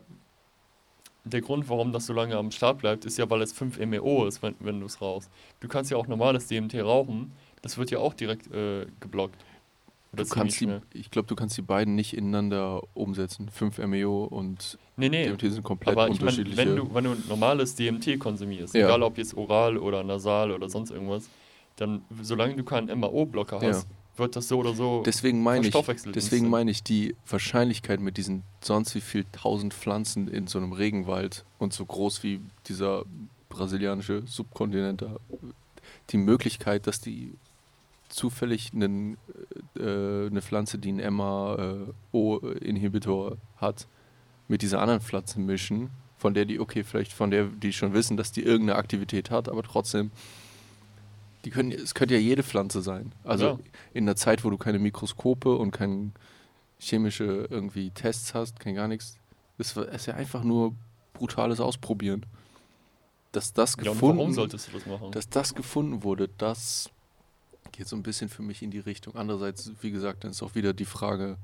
[1.33, 4.41] der Grund, warum das so lange am Start bleibt, ist ja, weil es 5-MeO ist,
[4.43, 5.29] wenn, wenn du es rauchst.
[5.59, 9.35] Du kannst ja auch normales DMT rauchen, das wird ja auch direkt äh, geblockt.
[10.11, 13.47] Du kannst die, ich glaube, du kannst die beiden nicht ineinander umsetzen.
[13.49, 15.25] 5-MeO und Nee, nee.
[15.27, 16.57] DMT sind komplett Aber ich meine, unterschiedliche.
[16.57, 18.87] wenn du, wenn du normales DMT konsumierst, Ja.
[18.87, 21.29] egal ob jetzt oral oder nasal oder sonst irgendwas,
[21.75, 23.81] dann, solange du keinen MAO-Blocker Ja.
[24.19, 26.49] Wird das so oder so deswegen meine ich, deswegen instant.
[26.49, 31.45] meine ich die Wahrscheinlichkeit mit diesen sonst wie viel tausend Pflanzen in so einem Regenwald
[31.57, 33.05] und so groß wie dieser
[33.49, 35.17] brasilianische Subkontinent da,
[36.11, 37.33] die Möglichkeit, dass die
[38.09, 39.17] zufällig einen,
[39.77, 43.87] äh, eine Pflanze, die einen MAO-Inhibitor hat,
[44.47, 48.17] mit dieser anderen Pflanze mischen, von der die, okay, vielleicht von der die schon wissen,
[48.17, 50.11] dass die irgendeine Aktivität hat, aber trotzdem,
[51.45, 53.13] die können, es könnte ja jede Pflanze sein.
[53.23, 53.59] Also Ja.
[53.93, 56.11] in einer Zeit, wo du keine Mikroskope und keine
[56.79, 59.17] chemische irgendwie Tests hast, kein gar nichts,
[59.75, 60.73] war- ist ja einfach nur
[61.13, 62.25] brutales Ausprobieren.
[63.31, 65.11] Dass das Ja, und gefunden warum solltest du das machen?
[65.11, 66.89] dass das gefunden wurde, das
[67.71, 69.15] geht so ein bisschen für mich in die Richtung.
[69.15, 71.37] Andererseits, wie gesagt, dann ist auch wieder die Frage,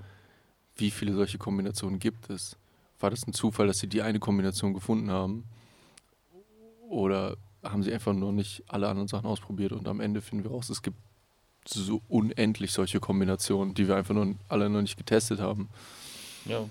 [0.78, 2.58] wie viele solche Kombinationen gibt es?
[3.00, 5.44] War das ein Zufall, dass sie die eine Kombination gefunden haben?
[6.90, 7.36] Oder
[7.66, 10.70] haben sie einfach nur nicht alle anderen Sachen ausprobiert und am Ende finden wir raus,
[10.70, 10.98] es gibt
[11.68, 15.70] so unendlich solche Kombinationen, die wir einfach nur alle noch nicht getestet haben.
[16.46, 16.70] ja.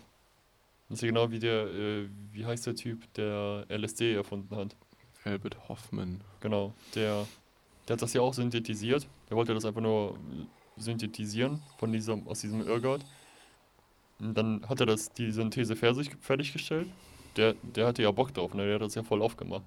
[0.88, 4.76] Das ist ja genau wie der, äh, wie heißt der Typ, der LSD erfunden hat.
[5.24, 6.20] Albert Hoffman.
[6.40, 7.26] Genau, der,
[7.88, 9.08] der hat das ja auch synthetisiert.
[9.30, 10.18] Der wollte das einfach nur
[10.76, 13.02] synthetisieren von diesem, aus diesem Irrgard.
[14.18, 16.88] Und dann hat er das, die Synthese fertig, fertiggestellt.
[17.36, 18.64] Der, der hatte ja Bock drauf, ne?
[18.64, 19.64] der hat das ja voll aufgemacht.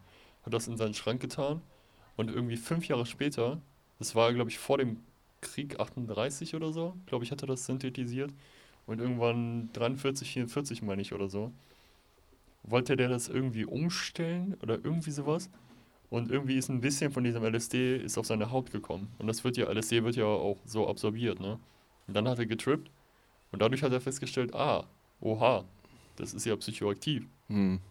[0.47, 1.59] Hat das in seinen Schrank getan
[2.15, 3.59] und irgendwie fünf Jahre später,
[3.99, 5.01] das war glaube ich vor dem
[5.41, 8.33] Krieg 38 oder so, glaube ich, hat er das synthetisiert.
[8.85, 11.51] Und irgendwann 43, 44 meine ich oder so,
[12.63, 15.49] wollte der das irgendwie umstellen oder irgendwie sowas.
[16.09, 19.11] Und irgendwie ist ein bisschen von diesem LSD ist auf seine Haut gekommen.
[19.17, 21.59] Und das wird ja, LSD wird ja auch so absorbiert, ne?
[22.07, 22.89] Und dann hat er getrippt
[23.51, 24.85] und dadurch hat er festgestellt, ah,
[25.19, 25.65] oha,
[26.15, 27.27] das ist ja psychoaktiv.
[27.47, 27.81] Hm.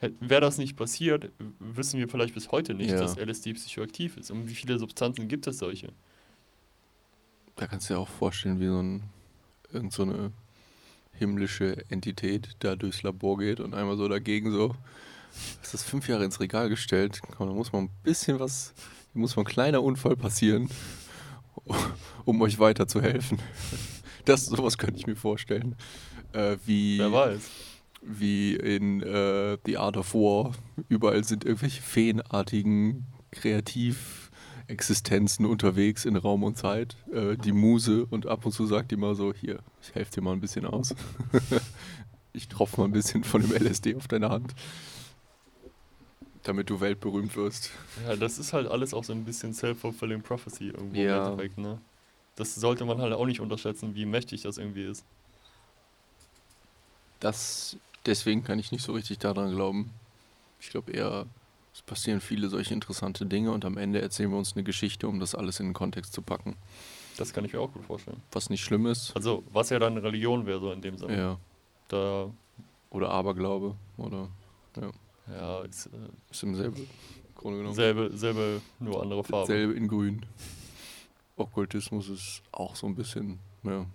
[0.00, 3.00] Wäre das nicht passiert, wissen wir vielleicht bis heute nicht, Ja.
[3.00, 4.30] dass LSD psychoaktiv ist.
[4.30, 5.88] Und wie viele Substanzen gibt es solche?
[7.56, 9.02] Da kannst du dir auch vorstellen, wie so ein
[9.72, 10.32] irgend so eine
[11.12, 14.76] himmlische Entität da durchs Labor geht und einmal so dagegen so,
[15.62, 18.74] ist das fünf Jahre ins Regal gestellt, komm, da muss man ein bisschen was,
[19.14, 20.68] da muss mal ein kleiner Unfall passieren,
[22.26, 23.38] um euch weiterzuhelfen.
[24.26, 25.74] Das, sowas könnte ich mir vorstellen.
[26.32, 27.50] Äh, wie, Wer weiß.
[28.08, 30.52] Wie in äh, The Art of War.
[30.88, 36.96] Überall sind irgendwelche feenartigen Kreativexistenzen unterwegs in Raum und Zeit.
[37.12, 40.20] Äh, die Muse und ab und zu sagt die mal so, hier, ich helfe dir
[40.22, 40.94] mal ein bisschen aus.
[42.32, 44.54] ich tropfe mal ein bisschen von dem LSD auf deine Hand.
[46.44, 47.72] Damit du weltberühmt wirst.
[48.06, 51.16] Ja, das ist halt alles auch so ein bisschen self-fulfilling prophecy irgendwo Ja.
[51.18, 51.80] im Endeffekt, ne?
[52.36, 55.04] Das sollte man halt auch nicht unterschätzen, wie mächtig das irgendwie ist.
[57.18, 57.76] Das,
[58.06, 59.90] deswegen kann ich nicht so richtig daran glauben.
[60.60, 61.26] Ich glaube eher,
[61.74, 65.20] es passieren viele solche interessante Dinge und am Ende erzählen wir uns eine Geschichte, um
[65.20, 66.56] das alles in den Kontext zu packen.
[67.18, 68.22] Das kann ich mir auch gut vorstellen.
[68.32, 69.14] Was nicht schlimm ist.
[69.14, 71.16] Also, was ja dann Religion wäre, so in dem Sinne.
[71.16, 71.38] Ja.
[71.88, 72.30] Da,
[72.90, 73.74] Oder Aberglaube.
[73.96, 74.28] Oder
[75.28, 75.90] ja, ist, äh,
[76.30, 76.88] ist im selben
[77.34, 77.74] Grunde genommen.
[77.74, 79.46] selbe, selbe, nur andere Farbe.
[79.46, 80.24] Selbe in grün.
[81.36, 83.86] Okkultismus ist auch so ein bisschen, ja,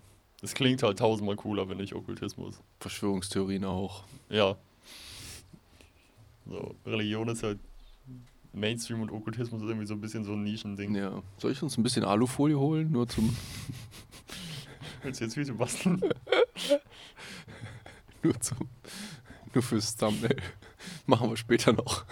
[0.41, 2.59] Es klingt halt tausendmal cooler, wenn ich Okkultismus.
[2.79, 4.03] Verschwörungstheorien auch.
[4.29, 4.55] Ja.
[6.47, 7.59] So, Religion ist halt
[8.53, 10.95] Mainstream und Okkultismus ist irgendwie so ein bisschen so ein Nischending.
[10.95, 11.21] Ja.
[11.37, 12.91] Soll ich uns ein bisschen Alufolie holen?
[12.91, 13.35] Nur zum,
[15.03, 16.01] Willst du jetzt Füße basteln?
[18.23, 18.57] nur zum,
[19.53, 20.37] nur fürs Thumbnail.
[21.05, 22.05] Machen wir später noch.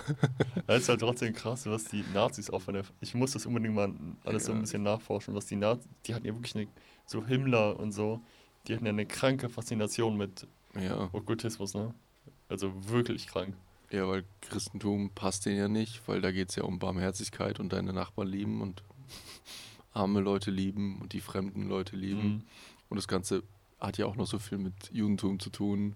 [0.67, 2.83] Das ist halt trotzdem krass, was die Nazis auch von der.
[3.01, 3.91] Ich muss das unbedingt mal
[4.23, 4.61] alles so ein Ja.
[4.61, 5.87] bisschen nachforschen, was die Nazis.
[6.05, 6.67] Die hatten ja wirklich eine.
[7.09, 8.21] So Himmler und so.
[8.67, 10.45] Die hatten ja eine kranke Faszination mit
[10.79, 11.09] Ja.
[11.11, 11.95] Okkultismus, ne?
[12.49, 13.55] Also wirklich krank.
[13.89, 17.73] Ja, weil Christentum passt denen ja nicht, weil da geht es ja um Barmherzigkeit und
[17.73, 18.83] deine Nachbarn lieben und
[19.91, 22.27] arme Leute lieben und die fremden Leute lieben.
[22.27, 22.43] Mhm.
[22.89, 23.41] Und das Ganze
[23.79, 25.95] hat ja auch noch so viel mit Judentum zu tun.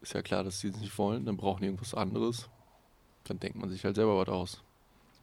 [0.00, 2.48] Ist ja klar, dass sie es nicht wollen, dann brauchen die irgendwas anderes.
[3.22, 4.62] Dann denkt man sich halt selber was aus.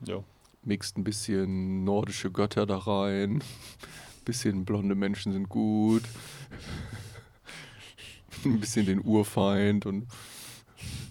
[0.06, 0.24] Ja.
[0.64, 3.44] Mixt ein bisschen nordische Götter da rein.
[4.30, 6.04] Bisschen blonde Menschen sind gut.
[8.46, 10.06] ein bisschen den Urfeind und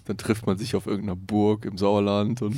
[0.05, 2.55] dann trifft man sich auf irgendeiner Burg im Sauerland und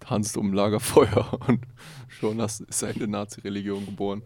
[0.00, 1.66] tanzt um Lagerfeuer und
[2.08, 4.22] schon hast, ist eine Nazi-Religion geboren.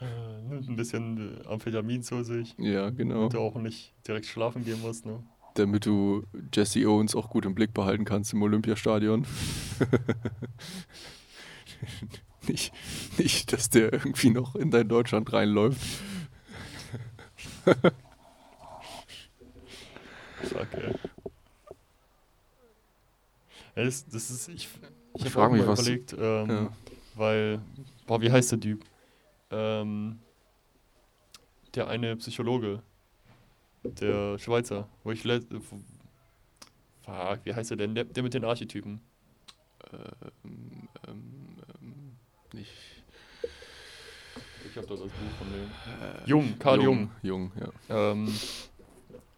[0.00, 3.22] Äh, nimmt ein bisschen äh, Amphetamin zu sich, Ja, genau.
[3.22, 5.24] damit du auch nicht direkt schlafen gehen musst, ne?
[5.54, 6.22] Damit du
[6.54, 9.26] Jesse Owens auch gut im Blick behalten kannst im Olympiastadion.
[12.48, 12.72] Nicht,
[13.18, 15.80] nicht, dass der irgendwie noch in dein Deutschland reinläuft.
[20.42, 20.94] Fuck, ey.
[23.76, 24.68] Ja, das, das ist, ich,
[25.14, 26.72] ich habe frag auch mich, was- überlegt, ähm, Ja.
[27.14, 27.60] weil,
[28.06, 28.84] boah, wie heißt der Typ?
[29.50, 30.18] Ähm,
[31.74, 32.82] der eine Psychologe,
[33.82, 35.80] der Schweizer, wo ich let, fuck,
[37.44, 37.94] wie heißt er denn?
[37.94, 39.00] Der, der mit den Archetypen.
[39.92, 40.83] Ähm,
[42.54, 42.72] nicht.
[44.70, 45.70] Ich habe das Buch von dem.
[46.26, 47.10] Jung, Karl Jung.
[47.22, 48.10] Jung, ja.
[48.10, 48.32] Ähm,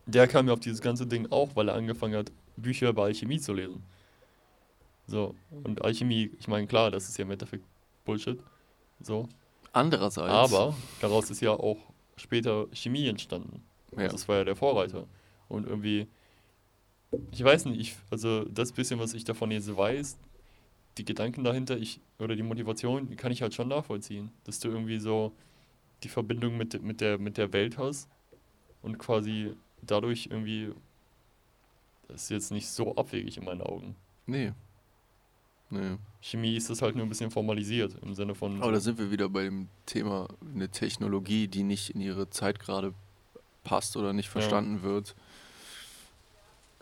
[0.06, 3.40] der kam ja auf dieses ganze Ding auch, weil er angefangen hat, Bücher über Alchemie
[3.40, 3.82] zu lesen.
[5.06, 7.64] So, und Alchemie, ich meine, klar, das ist ja im Endeffekt
[8.04, 8.40] Bullshit.
[9.00, 9.28] So.
[9.72, 10.30] Andererseits.
[10.30, 11.78] Aber daraus ist ja auch
[12.16, 13.62] später Chemie entstanden.
[13.96, 14.08] Ja.
[14.08, 15.06] Das war ja der Vorreiter.
[15.48, 16.08] Und irgendwie,
[17.30, 20.18] ich weiß nicht, ich, also das bisschen, was ich davon jetzt weiß,
[20.98, 24.30] die Gedanken dahinter, ich, oder die Motivation, die kann ich halt schon nachvollziehen.
[24.44, 25.32] Dass du irgendwie so
[26.02, 28.08] die Verbindung mit, mit, der, mit der Welt hast
[28.82, 30.72] und quasi dadurch irgendwie,
[32.08, 33.96] das ist jetzt nicht so abwegig in meinen Augen.
[34.26, 34.52] Nee.
[35.68, 35.96] Nee.
[36.20, 38.62] Chemie ist das halt nur ein bisschen formalisiert im Sinne von.
[38.62, 42.60] Aber da sind wir wieder bei dem Thema, eine Technologie, die nicht in ihre Zeit
[42.60, 42.94] gerade
[43.64, 45.16] passt oder nicht verstanden wird.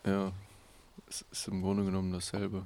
[0.05, 0.33] Ja.
[1.09, 2.65] Es ist im Grunde genommen dasselbe.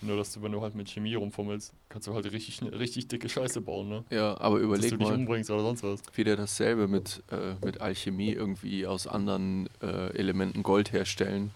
[0.00, 3.28] Nur, dass du, wenn du halt mit Chemie rumfummelst, kannst du halt richtig, richtig dicke
[3.28, 4.04] Scheiße bauen, ne?
[4.10, 6.02] Ja, aber Dass du überleg dich mal, umbringst oder sonst was.
[6.14, 11.52] wieder dasselbe mit, äh, mit Alchemie irgendwie aus anderen äh, Elementen Gold herstellen.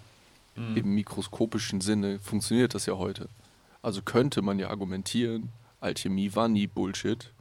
[0.56, 0.76] Mhm.
[0.76, 3.28] Im mikroskopischen Sinne funktioniert das ja heute.
[3.82, 7.32] Also könnte man ja argumentieren, Alchemie war nie Bullshit.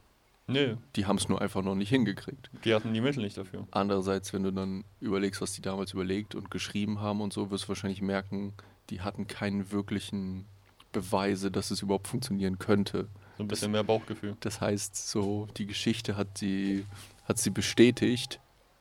[0.50, 2.50] Nee, Die haben es nur einfach noch nicht hingekriegt.
[2.64, 3.66] die hatten die Mittel nicht dafür.
[3.70, 7.64] Andererseits, wenn du dann überlegst, was die damals überlegt und geschrieben haben und so, wirst
[7.64, 8.54] du wahrscheinlich merken,
[8.90, 10.46] die hatten keinen wirklichen
[10.92, 13.08] Beweise, dass es überhaupt funktionieren könnte.
[13.36, 14.36] So ein bisschen mehr Bauchgefühl.
[14.40, 16.84] Das heißt, so die Geschichte hat sie,
[17.24, 18.40] hat sie bestätigt,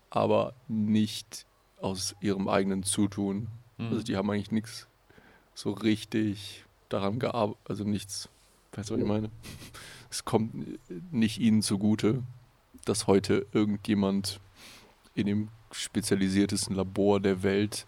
[0.10, 1.46] aber nicht
[1.80, 3.48] aus ihrem eigenen Zutun.
[3.78, 3.88] Mhm.
[3.88, 4.88] Also die haben eigentlich nichts
[5.54, 8.30] so richtig daran gearbeitet, also nichts,
[8.74, 9.30] weißt du, was ich meine?
[10.10, 10.54] Es kommt
[11.12, 12.24] nicht ihnen zugute,
[12.86, 14.40] dass heute irgendjemand
[15.16, 17.86] in dem spezialisiertesten Labor der Welt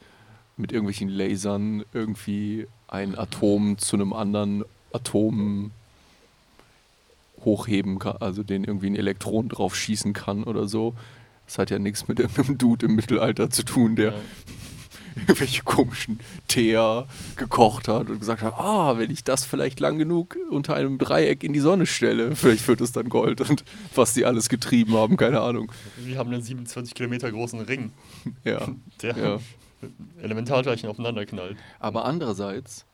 [0.58, 5.72] mit irgendwelchen Lasern irgendwie ein Atom zu einem anderen Atom
[7.46, 10.94] hochheben kann, also den irgendwie ein Elektron drauf schießen kann oder so.
[11.46, 14.20] Das hat ja nichts mit irgendeinem Dude im Mittelalter zu tun, der Ja.
[15.28, 20.38] irgendwelche komischen Teer gekocht hat und gesagt hat, ah, wenn ich das vielleicht lang genug
[20.50, 23.64] unter einem Dreieck in die Sonne stelle, vielleicht wird es dann Gold und
[23.96, 25.72] was die alles getrieben haben, keine Ahnung.
[25.98, 27.92] Wir haben einen 27 Kilometer großen Ring,
[28.44, 28.68] Ja,
[29.02, 29.40] der ja.
[30.22, 31.58] Elementarteilchen aufeinander knallt.
[31.80, 32.86] Aber andererseits,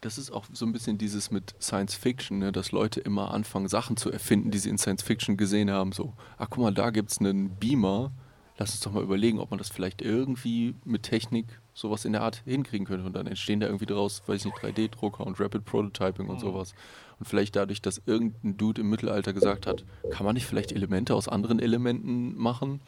[0.00, 3.68] das ist auch so ein bisschen dieses mit Science Fiction, ne, dass Leute immer anfangen,
[3.68, 5.92] Sachen zu erfinden, die sie in Science Fiction gesehen haben.
[5.92, 8.12] So, ach guck mal, da gibt es einen Beamer.
[8.60, 12.22] Lass uns doch mal überlegen, ob man das vielleicht irgendwie mit Technik sowas in der
[12.22, 13.06] Art hinkriegen könnte.
[13.06, 16.40] Und dann entstehen da irgendwie draus, weiß ich nicht, 3D-Drucker und Rapid Prototyping und Mhm.
[16.40, 16.74] sowas.
[17.20, 21.14] Und vielleicht dadurch, dass irgendein Dude im Mittelalter gesagt hat, kann man nicht vielleicht Elemente
[21.14, 22.80] aus anderen Elementen machen?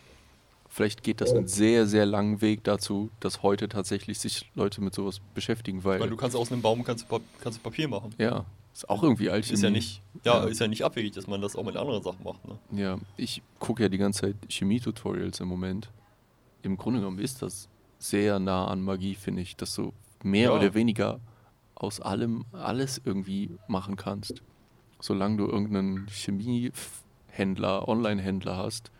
[0.72, 4.94] Vielleicht geht das einen sehr, sehr langen Weg dazu, dass heute tatsächlich sich Leute mit
[4.94, 7.06] sowas beschäftigen, weil, Weil du kannst aus einem Baum kannst
[7.40, 8.14] kannst du Papier machen.
[8.18, 9.54] ja, ist auch irgendwie Alchemie.
[9.54, 10.48] Ist ja nicht, ja, Ja.
[10.48, 12.38] ist ja nicht abwegig, dass man das auch mit anderen Sachen macht.
[12.46, 12.56] Ne?
[12.80, 15.90] Ja, ich gucke ja die ganze Zeit Chemie-Tutorials im Moment.
[16.62, 17.68] Im Grunde genommen ist das
[17.98, 19.92] sehr nah an Magie, finde ich, dass du
[20.22, 20.56] mehr Ja.
[20.56, 21.18] oder weniger
[21.74, 24.40] aus allem alles irgendwie machen kannst.
[25.00, 28.90] Solange du irgendeinen Chemiehändler, Online-Händler hast,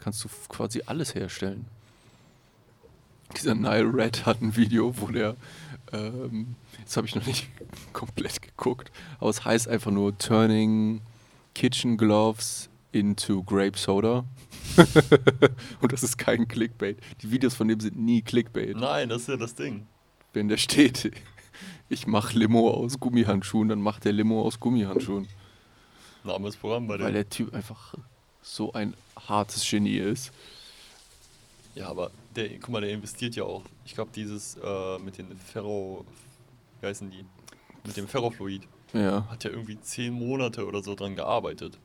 [0.00, 1.66] kannst du quasi alles herstellen.
[3.36, 5.36] Dieser Nile Red hat ein Video, wo der,
[5.92, 7.48] ähm, jetzt habe ich noch nicht
[7.92, 8.90] komplett geguckt,
[9.20, 11.00] aber es heißt einfach nur Turning
[11.54, 14.24] Kitchen Gloves into Grape Soda.
[15.80, 16.98] Und das ist kein Clickbait.
[17.22, 18.76] Die Videos von dem sind nie Clickbait.
[18.76, 19.86] Nein, das ist ja das Ding.
[20.32, 21.12] Wenn der steht,
[21.88, 25.28] ich mache Limo aus Gummihandschuhen, dann macht der Limo aus Gummihandschuhen.
[26.24, 27.14] Name Programm bei Weil dem.
[27.14, 27.94] der Typ einfach
[28.42, 28.94] so ein
[29.28, 30.32] hartes Genie ist.
[31.74, 33.62] Ja, aber der, guck mal, der investiert ja auch.
[33.84, 36.04] Ich glaube, dieses äh, mit den Ferro,
[36.80, 37.24] wie heißen die?
[37.86, 38.62] Mit dem Ferrofluid
[38.92, 39.26] Ja.
[39.30, 41.78] hat ja irgendwie zehn Monate oder so dran gearbeitet.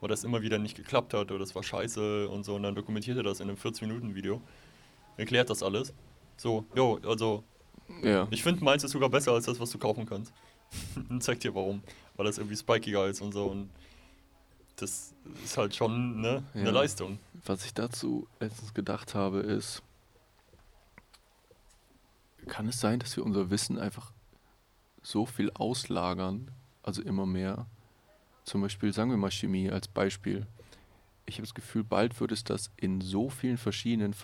[0.00, 2.54] Weil das immer wieder nicht geklappt hat oder das war scheiße und so.
[2.54, 4.40] Und dann dokumentiert er das in einem 40-Minuten-Video.
[5.16, 5.92] Erklärt das alles.
[6.36, 7.44] So, jo, also
[8.02, 8.26] Ja.
[8.30, 10.32] ich finde meins ist sogar besser als das, was du kaufen kannst.
[11.10, 11.82] und zeig dir warum.
[12.16, 13.44] Weil das irgendwie spikiger ist und so.
[13.46, 13.68] Und
[14.82, 15.14] das
[15.44, 16.70] ist halt schon ne, eine Ja.
[16.70, 17.18] Leistung.
[17.44, 19.82] Was ich dazu letztens gedacht habe, ist,
[22.46, 24.12] kann es sein, dass wir unser Wissen einfach
[25.02, 26.50] so viel auslagern,
[26.82, 27.66] also immer mehr,
[28.44, 30.46] zum Beispiel, sagen wir mal Chemie als Beispiel.
[31.26, 34.14] Ich habe das Gefühl, bald wird es das in so vielen verschiedenen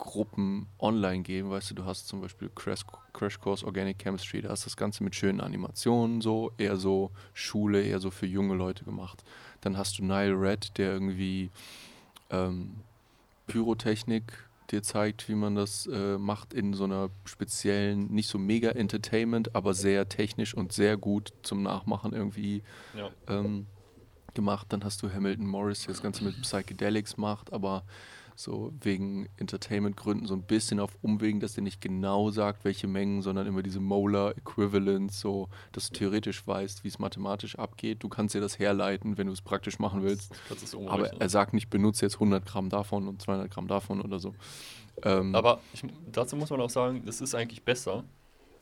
[0.00, 1.50] Verständnisgruppen online geben.
[1.50, 2.82] Weißt du, du hast zum Beispiel Crash,
[3.12, 7.82] Crash Course Organic Chemistry, da hast das Ganze mit schönen Animationen, so eher so Schule,
[7.82, 9.22] eher so für junge Leute gemacht.
[9.60, 11.50] Dann hast du Nile Red, der irgendwie
[12.30, 12.76] ähm,
[13.46, 18.70] Pyrotechnik dir zeigt, wie man das äh, macht in so einer speziellen, nicht so mega
[18.70, 22.62] Entertainment, aber sehr technisch und sehr gut zum Nachmachen irgendwie
[22.96, 23.10] Ja.
[23.26, 23.66] ähm,
[24.34, 24.68] gemacht.
[24.70, 27.82] Dann hast du Hamilton Morris, der das Ganze mit Psychedelics macht, aber
[28.42, 33.22] so wegen Entertainment-Gründen so ein bisschen auf Umwegen, dass der nicht genau sagt, welche Mengen,
[33.22, 38.02] sondern immer diese Molar Equivalence, so dass du theoretisch weißt, wie es mathematisch abgeht.
[38.02, 40.32] Du kannst dir das herleiten, wenn du es praktisch machen willst.
[40.48, 44.00] Das ist Aber er sagt nicht, benutze jetzt 100 Gramm davon und 200 Gramm davon
[44.00, 44.34] oder so.
[45.02, 45.82] Ähm, Aber ich,
[46.12, 48.04] dazu muss man auch sagen, das ist eigentlich besser,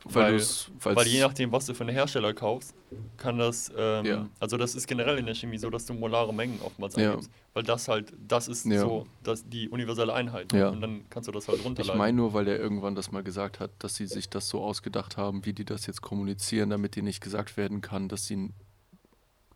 [0.05, 2.74] weil, weil- weil je nachdem, was du für einen Hersteller kaufst,
[3.16, 4.28] kann das, ähm, Ja.
[4.40, 7.11] also das ist generell in der Chemie so, dass du molare Mengen oftmals Ja.
[7.11, 8.80] angibst, weil das halt, das ist Ja.
[8.80, 10.68] so, dass die universelle Einheit Ja.
[10.70, 11.99] und dann kannst du das halt Ich runterladen.
[11.99, 15.16] meine nur, weil der irgendwann das mal gesagt hat, dass sie sich das so ausgedacht
[15.16, 18.55] haben, wie die das jetzt kommunizieren, damit dir nicht gesagt werden kann, dass sie ein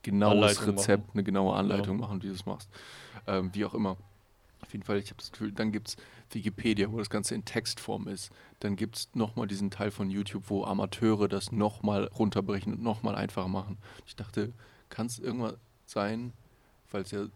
[0.03, 1.11] genaues Anleitung Rezept, machen.
[1.19, 2.69] eine genaue Anleitung machen, wie du es machst.
[3.27, 3.97] Ähm, wie auch immer.
[4.63, 5.97] Auf jeden Fall, ich habe das Gefühl, dann gibt es
[6.35, 8.31] Wikipedia, wo das Ganze in Textform ist.
[8.61, 13.15] Dann gibt es nochmal diesen Teil von YouTube, wo Amateure das nochmal runterbrechen und nochmal
[13.15, 13.79] einfacher machen.
[14.07, 14.53] Ich dachte,
[14.89, 15.57] kann es irgendwann
[15.87, 16.33] sein,
[16.91, 17.27] weil es ja,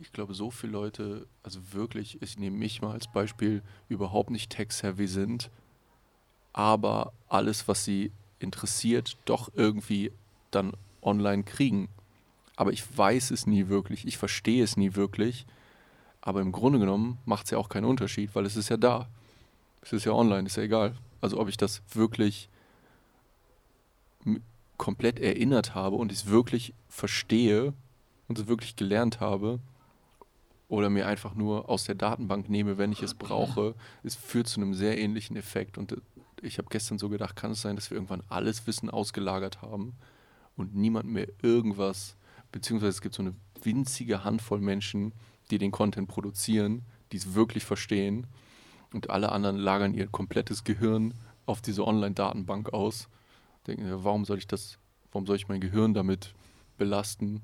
[0.00, 4.50] ich glaube, so viele Leute, also wirklich, ich nehme mich mal als Beispiel, überhaupt nicht
[4.50, 5.50] tech-savvy sind,
[6.52, 10.12] aber alles, was sie interessiert, doch irgendwie
[10.50, 11.88] dann online kriegen.
[12.56, 15.46] Aber ich weiß es nie wirklich, ich verstehe es nie wirklich.
[16.26, 19.08] Aber im Grunde genommen macht es ja auch keinen Unterschied, weil es ist ja da.
[19.80, 20.96] Es ist ja online, ist ja egal.
[21.20, 22.48] Also ob ich das wirklich
[24.76, 27.74] komplett erinnert habe und es wirklich verstehe
[28.26, 29.60] und es wirklich gelernt habe
[30.66, 34.60] oder mir einfach nur aus der Datenbank nehme, wenn ich es brauche, es führt zu
[34.60, 35.78] einem sehr ähnlichen Effekt.
[35.78, 35.96] Und äh,
[36.42, 39.94] ich habe gestern so gedacht, kann es sein, dass wir irgendwann alles Wissen ausgelagert haben
[40.56, 42.16] und niemand mehr irgendwas,
[42.50, 45.12] beziehungsweise es gibt so eine winzige Handvoll Menschen,
[45.50, 46.82] die den Content produzieren,
[47.12, 48.26] die es wirklich verstehen
[48.92, 51.14] und alle anderen lagern ihr komplettes Gehirn
[51.46, 53.08] auf diese Online-Datenbank aus.
[53.66, 54.78] Denken, warum soll ich das,
[55.12, 56.34] warum soll ich mein Gehirn damit
[56.78, 57.42] belasten,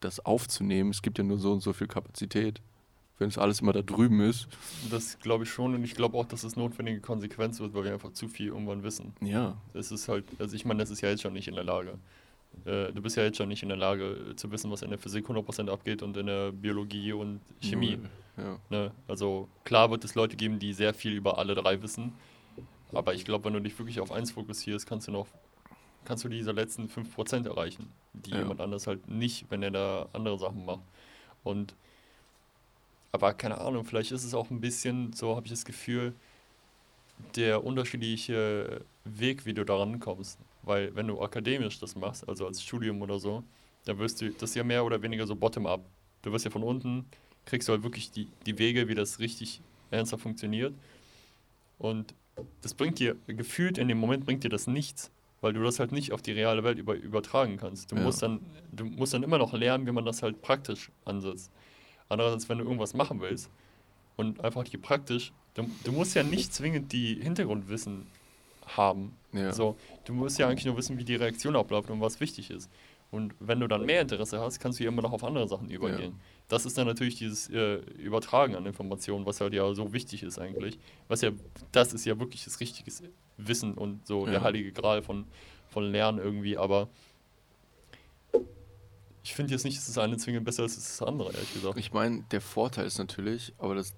[0.00, 0.90] das aufzunehmen?
[0.90, 2.60] Es gibt ja nur so und so viel Kapazität.
[3.18, 4.48] Wenn es alles immer da drüben ist.
[4.90, 7.92] Das glaube ich schon und ich glaube auch, dass es notwendige Konsequenz wird, weil wir
[7.92, 9.12] einfach zu viel irgendwann wissen.
[9.20, 11.64] Ja, Es ist halt, also ich meine, das ist ja jetzt schon nicht in der
[11.64, 11.98] Lage.
[12.64, 14.90] Äh, du bist ja jetzt schon nicht in der Lage äh, zu wissen, was in
[14.90, 17.98] der Physik 100% abgeht und in der Biologie und Chemie.
[18.36, 18.58] Ja.
[18.68, 18.92] Ne?
[19.08, 22.12] Also klar wird es Leute geben, die sehr viel über alle drei wissen.
[22.92, 25.26] Aber ich glaube, wenn du dich wirklich auf eins fokussierst, kannst du noch,
[26.04, 28.38] kannst du diese letzten 5% erreichen, die Ja.
[28.38, 30.82] jemand anders halt nicht, wenn er da andere Sachen macht.
[31.44, 31.74] Und
[33.12, 36.14] aber keine Ahnung, vielleicht ist es auch ein bisschen, so habe ich das Gefühl,
[37.34, 40.38] der unterschiedliche Weg, wie du daran kommst.
[40.62, 43.42] Weil wenn du akademisch das machst, also als Studium oder so,
[43.84, 45.84] dann wirst du, das ist ja mehr oder weniger so bottom-up.
[46.22, 47.06] Du wirst ja von unten,
[47.46, 50.74] kriegst du halt wirklich die, die Wege, wie das richtig ernsthaft funktioniert.
[51.78, 52.14] Und
[52.60, 55.92] das bringt dir, gefühlt in dem Moment bringt dir das nichts, weil du das halt
[55.92, 57.90] nicht auf die reale Welt über, übertragen kannst.
[57.90, 58.02] Du, Ja.
[58.02, 58.40] musst dann,
[58.72, 61.50] du musst dann immer noch lernen, wie man das halt praktisch ansetzt.
[62.10, 63.48] Andererseits, wenn du irgendwas machen willst
[64.16, 68.06] und einfach die praktisch, du, du musst ja nicht zwingend die Hintergrundwissen
[68.76, 69.16] haben.
[69.32, 69.52] Ja.
[69.52, 72.70] So, du musst ja eigentlich nur wissen, wie die Reaktion abläuft und was wichtig ist.
[73.10, 75.68] Und wenn du dann mehr Interesse hast, kannst du ja immer noch auf andere Sachen
[75.68, 76.20] übergehen.
[76.46, 80.38] Das ist dann natürlich dieses äh, Übertragen an Informationen, was halt ja so wichtig ist
[80.38, 80.78] eigentlich.
[81.08, 81.30] Was ja,
[81.72, 82.90] das ist ja wirklich das richtige
[83.36, 84.32] Wissen und so Ja.
[84.32, 85.26] der heilige Gral von,
[85.70, 86.88] von Lernen irgendwie, aber
[89.22, 91.78] ich finde jetzt nicht, dass das eine zwingend besser ist als das andere, ehrlich gesagt.
[91.78, 93.94] Ich meine, der Vorteil ist natürlich, aber das,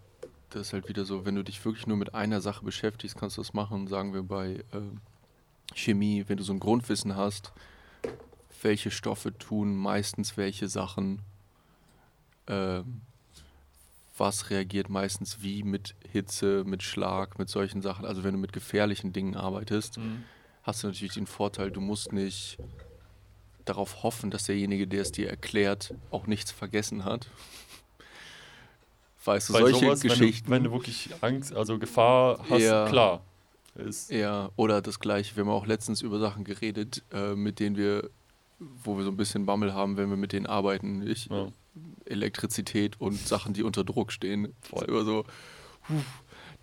[0.53, 3.37] das ist halt wieder so, wenn du dich wirklich nur mit einer Sache beschäftigst, kannst
[3.37, 5.01] du das machen, sagen wir bei ähm,
[5.75, 7.53] Chemie, wenn du so ein Grundwissen hast,
[8.63, 11.23] welche Stoffe tun meistens welche Sachen,
[12.47, 13.01] ähm,
[14.17, 18.05] was reagiert meistens wie mit Hitze, mit Schlag, mit solchen Sachen.
[18.05, 20.25] Also wenn du mit gefährlichen Dingen arbeitest, Mhm.
[20.63, 22.59] hast du natürlich den Vorteil, du musst nicht
[23.65, 27.29] darauf hoffen, dass derjenige, der es dir erklärt, auch nichts vergessen hat.
[29.25, 30.51] Weißt du, Bei solche sowas, Geschichten.
[30.51, 32.89] Wenn du, wenn du wirklich Angst, also Gefahr hast, Ja.
[32.89, 33.23] klar.
[33.75, 35.35] Ist, ja, oder das gleiche.
[35.37, 38.11] Wir haben auch letztens über Sachen geredet, äh, mit denen wir,
[38.59, 41.07] wo wir so ein bisschen Bammel haben, wenn wir mit denen arbeiten.
[41.07, 41.49] Ich, ja.
[42.05, 44.53] Elektrizität und Sachen, die unter Druck stehen.
[44.61, 44.85] Voll.
[44.85, 45.25] Immer so,
[45.87, 45.95] puh.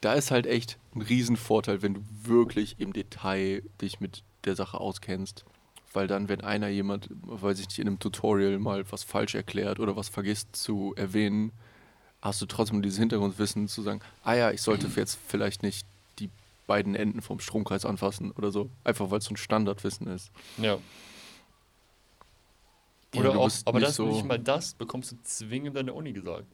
[0.02, 4.80] da ist halt echt ein Riesenvorteil, wenn du wirklich im Detail dich mit der Sache
[4.80, 5.46] auskennst.
[5.92, 9.80] Weil dann, wenn einer jemand, weiß ich nicht, in einem Tutorial mal was falsch erklärt
[9.80, 11.52] oder was vergisst zu erwähnen,
[12.22, 15.88] hast du trotzdem dieses Hintergrundwissen zu sagen, ah ja, ich sollte jetzt vielleicht nicht
[16.20, 16.30] die
[16.68, 18.70] beiden Enden vom Stromkreis anfassen oder so.
[18.84, 20.32] Einfach weil es so ein Standardwissen ist.
[20.58, 20.78] Ja.
[23.16, 26.14] Oder auch, aber nicht das so- nicht mal das bekommst du zwingend an der Uni
[26.14, 26.46] gesagt.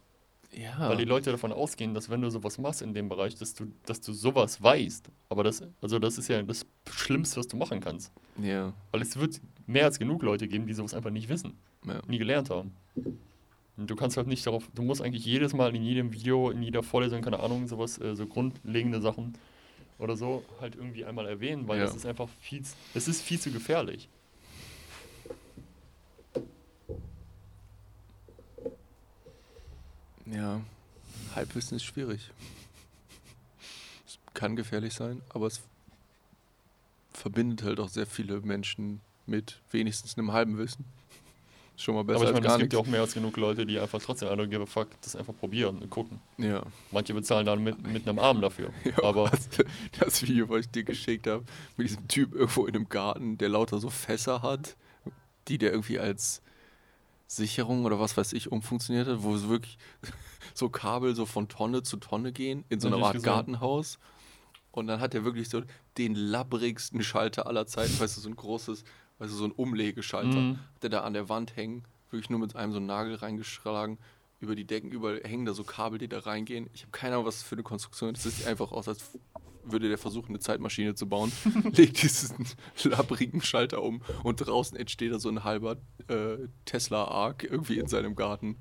[0.54, 0.88] Ja.
[0.88, 3.66] Weil die Leute davon ausgehen, dass wenn du sowas machst in dem Bereich, dass du,
[3.86, 5.10] dass du sowas weißt.
[5.28, 8.14] Aber das, also das ist ja das Schlimmste, was du machen kannst.
[8.42, 8.72] ja.
[8.92, 12.00] Weil es wird mehr als genug Leute geben, die sowas einfach nicht wissen, ja.
[12.08, 12.74] nie gelernt haben.
[13.78, 16.64] Und du kannst halt nicht darauf, du musst eigentlich jedes Mal in jedem Video, in
[16.64, 19.38] jeder Vorlesung, keine Ahnung, sowas, äh, so grundlegende Sachen
[20.00, 21.86] oder so halt irgendwie einmal erwähnen, weil Ja.
[21.86, 22.64] das ist einfach viel,
[22.94, 24.08] es ist viel zu gefährlich.
[30.26, 30.62] Ja,
[31.36, 32.32] Halbwissen ist schwierig.
[34.08, 35.62] Es kann gefährlich sein, aber es
[37.14, 40.86] verbindet halt auch sehr viele Menschen mit wenigstens einem halben Wissen.
[41.78, 43.80] Schon mal besser Aber ich meine, es gibt ja auch mehr als genug Leute, die
[43.80, 46.22] einfach trotzdem, I don't give a fuck, das einfach probieren und gucken.
[46.38, 46.64] Ja.
[46.92, 48.72] Manche bezahlen dann mit, mit einem Arm dafür.
[48.84, 49.30] ja aber
[50.00, 51.44] das, Video, was ich dir geschickt habe,
[51.76, 54.78] mit diesem Typ irgendwo in einem Garten, der lauter so Fässer hat,
[55.48, 56.42] die der irgendwie als
[57.28, 59.78] Sicherung oder was weiß ich umfunktioniert hat, wo so wirklich
[60.54, 63.26] so Kabel so von Tonne zu Tonne gehen in so einer Art gesehen.
[63.26, 64.00] Gartenhaus.
[64.72, 65.62] Und dann hat er wirklich so
[65.98, 68.84] den labbrigsten Schalter aller Zeiten, weißt du, so ein großes,
[69.20, 70.40] weißt du, so ein Umlegeschalter.
[70.40, 70.60] Mhm.
[70.76, 73.98] Hat er da an der Wand hängen, wirklich nur mit einem so einen Nagel reingeschlagen.
[74.42, 76.70] Über die Decken überall hängen da so Kabel, die da reingehen.
[76.74, 78.26] Ich habe keine Ahnung, was das für eine Konstruktion ist.
[78.26, 79.12] Es sieht einfach aus, als
[79.64, 81.32] würde der versuchen, eine Zeitmaschine zu bauen.
[81.72, 82.46] Legt diesen
[82.84, 88.16] labbrigen Schalter um und draußen entsteht da so ein halber äh, Tesla-Arc irgendwie in seinem
[88.16, 88.58] Garten.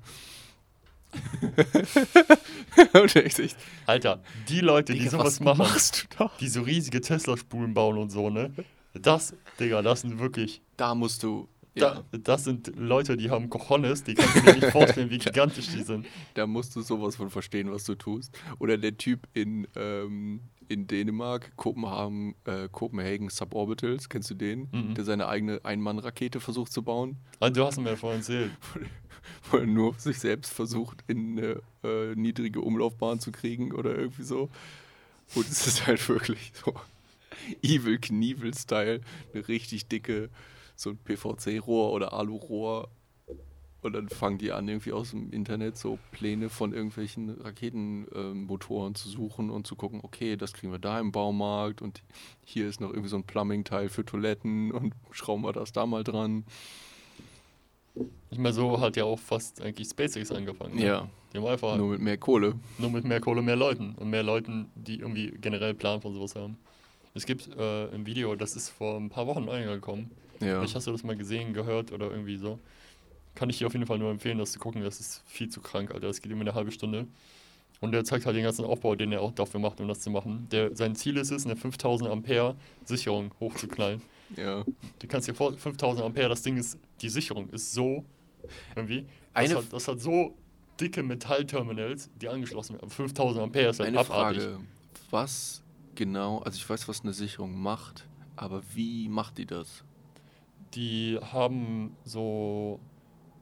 [3.85, 6.29] Alter, die Leute, die Digga, sowas was machen, machst du da?
[6.39, 8.51] die so riesige Tesla-Spulen bauen und so, ne?
[8.93, 13.49] Das, Digga, das sind wirklich, Da musst du, ja, da, das sind Leute, die haben
[13.49, 16.05] Cojones, die kannst du dir nicht vorstellen, wie gigantisch die sind.
[16.33, 18.37] da musst du sowas von verstehen, was du tust.
[18.59, 24.67] Oder der Typ in, ähm, in Dänemark, Kopenhagen, äh, Copenhagen Suborbitals, kennst du den?
[24.71, 24.93] Mhm.
[24.95, 28.51] Der seine eigene Ein-Mann-Rakete versucht zu bauen, Ah, du hast mir ja vorhin erzählt.
[29.51, 34.23] wo er nur sich selbst versucht, in eine äh, niedrige Umlaufbahn zu kriegen oder irgendwie
[34.23, 34.49] so.
[35.33, 36.73] Und es ist halt wirklich so
[37.61, 39.01] Evil Knievel-Style,
[39.33, 40.29] eine richtig dicke,
[40.75, 42.89] so ein PVC-Rohr oder Alu-Rohr.
[43.81, 49.09] Und dann fangen die an, irgendwie aus dem Internet so Pläne von irgendwelchen Raketenmotoren zu
[49.09, 52.01] suchen und zu gucken, okay, das kriegen wir da im Baumarkt und
[52.43, 56.03] hier ist noch irgendwie so ein Plumbing-Teil für Toiletten und schrauben wir das da mal
[56.03, 56.45] dran.
[58.31, 60.75] Ich meine, so hat ja auch fast eigentlich SpaceX angefangen.
[60.75, 60.85] Ne?
[60.85, 62.55] Ja, Die haben einfach nur nur, mit mehr Kohle.
[62.79, 66.57] mit mehr Kohle mehr Leuten und mehr Leuten, die irgendwie generell Plan von sowas haben.
[67.15, 70.11] Es gibt äh, ein Video, das ist vor ein paar Wochen eingekommen.
[70.41, 70.59] Ja.
[70.59, 72.59] Vielleicht hast du das mal gesehen, gehört oder irgendwie so.
[73.35, 74.83] Kann ich dir auf jeden Fall nur empfehlen, das zu gucken.
[74.83, 76.07] Das ist viel zu krank, Alter.
[76.07, 77.07] Das geht immer eine halbe Stunde.
[77.81, 80.09] Und der zeigt halt den ganzen Aufbau, den er auch dafür macht, um das zu
[80.09, 80.47] machen.
[80.51, 82.55] Der, sein Ziel ist es, eine 5000 Ampere
[82.85, 84.01] Sicherung hochzuknallen.
[84.37, 84.63] ja.
[84.99, 88.03] Du kannst dir vor 5000 Ampere, das Ding ist, die Sicherung ist so,
[88.75, 89.01] irgendwie,
[89.33, 90.33] das, Eine- hat, das hat so
[90.79, 92.89] dicke Metallterminals, die angeschlossen werden.
[92.89, 94.43] 5000 Ampere ist halt Eine abartig.
[94.43, 94.59] Frage.
[95.11, 95.61] Was
[95.95, 99.83] genau, also ich weiß, was eine Sicherung macht, aber wie macht die das?
[100.75, 102.79] Die haben so,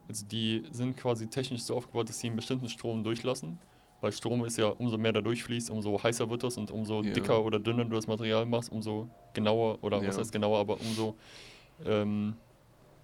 [0.08, 3.58] also die sind quasi technisch so aufgebaut, dass sie einen bestimmten Strom durchlassen.
[4.00, 7.12] Weil Strom ist ja, umso mehr da durchfließt, umso heißer wird das und umso Ja.
[7.12, 10.20] dicker oder dünner du das Material machst, umso genauer, oder was Ja.
[10.20, 11.16] heißt genauer, aber umso,
[11.84, 12.36] ähm,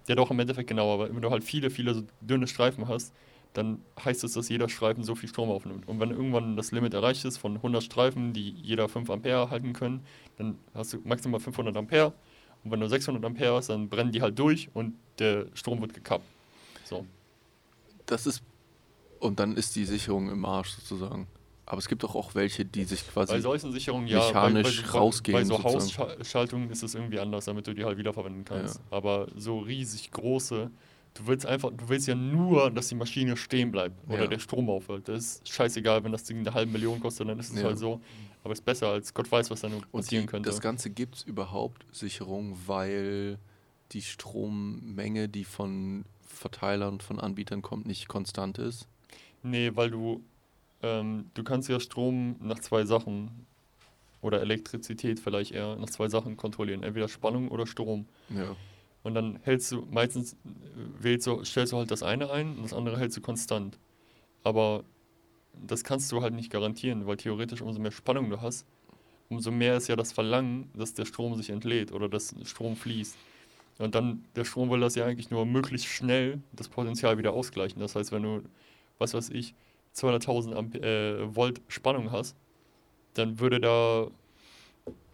[0.07, 3.13] ja doch im Endeffekt genauer, aber wenn du halt viele, viele so dünne Streifen hast,
[3.53, 5.87] dann heißt es, dass jeder Streifen so viel Strom aufnimmt.
[5.87, 9.73] Und wenn irgendwann das Limit erreicht ist von 100 Streifen, die jeder 5 Ampere halten
[9.73, 10.05] können,
[10.37, 12.13] dann hast du maximal 500 Ampere.
[12.63, 15.93] Und wenn du 600 Ampere hast, dann brennen die halt durch und der Strom wird
[15.93, 16.25] gekappt.
[16.85, 17.05] So.
[18.05, 18.43] Das ist,
[19.19, 21.27] und dann ist die Sicherung im Arsch sozusagen.
[21.65, 23.31] Aber es gibt doch auch welche, die sich quasi.
[23.33, 24.19] Bei solchen Sicherungen ja.
[24.19, 25.63] mechanisch bei, bei, so- rausgehen Bei so.
[25.63, 28.77] Hausschaltungen ist es irgendwie anders, damit du die halt wiederverwenden kannst.
[28.77, 28.97] Ja.
[28.97, 30.69] Aber so riesig große,
[31.13, 34.27] du willst einfach, du willst ja nur, dass die Maschine stehen bleibt oder Ja.
[34.27, 35.07] der Strom aufhört.
[35.07, 37.67] Das ist scheißegal, wenn das Ding eine halbe Million kostet, dann ist es Ja.
[37.67, 38.01] halt so.
[38.43, 40.49] Aber es ist besser, als Gott weiß, was dann und passieren die, könnte.
[40.49, 43.37] das Ganze gibt es überhaupt Sicherung, weil
[43.91, 48.87] die Strommenge, die von Verteilern und von Anbietern kommt, nicht konstant ist.
[49.43, 50.23] Nee, weil du,
[50.81, 53.45] ähm, du kannst ja Strom nach zwei Sachen
[54.21, 56.83] oder Elektrizität vielleicht eher nach zwei Sachen kontrollieren.
[56.83, 58.07] Entweder Spannung oder Strom.
[58.29, 58.55] Ja.
[59.03, 60.37] Und dann hältst du, meistens äh,
[60.99, 63.77] wählst du, stellst du halt das eine ein und das andere hältst du konstant.
[64.43, 64.83] Aber
[65.53, 68.65] das kannst du halt nicht garantieren, weil theoretisch umso mehr Spannung du hast,
[69.29, 73.17] umso mehr ist ja das Verlangen, dass der Strom sich entlädt oder dass Strom fließt.
[73.79, 77.79] Und dann, der Strom will das ja eigentlich nur möglichst schnell das Potenzial wieder ausgleichen.
[77.79, 78.43] Das heißt, wenn du,
[78.99, 79.55] was weiß ich,
[79.95, 82.35] 200.000 Amp äh, Volt Spannung hast,
[83.13, 84.07] dann würde da,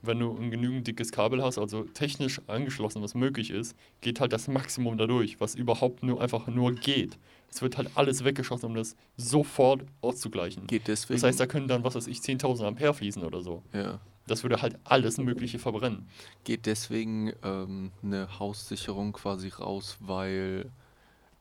[0.02, 4.34] wenn du ein genügend dickes Kabel hast, also technisch angeschlossen, was möglich ist, geht halt
[4.34, 7.18] das Maximum dadurch, was überhaupt nur einfach nur geht.
[7.50, 10.68] Es wird halt alles weggeschossen, um das sofort auszugleichen.
[10.68, 11.20] Geht deswegen.
[11.20, 13.64] Das heißt, da können dann, was weiß ich, 10.000 Ampere fließen oder so.
[13.74, 14.00] ja.
[14.28, 16.06] Das würde halt alles Mögliche verbrennen.
[16.44, 20.70] Geht deswegen ähm, eine Haussicherung quasi raus, weil,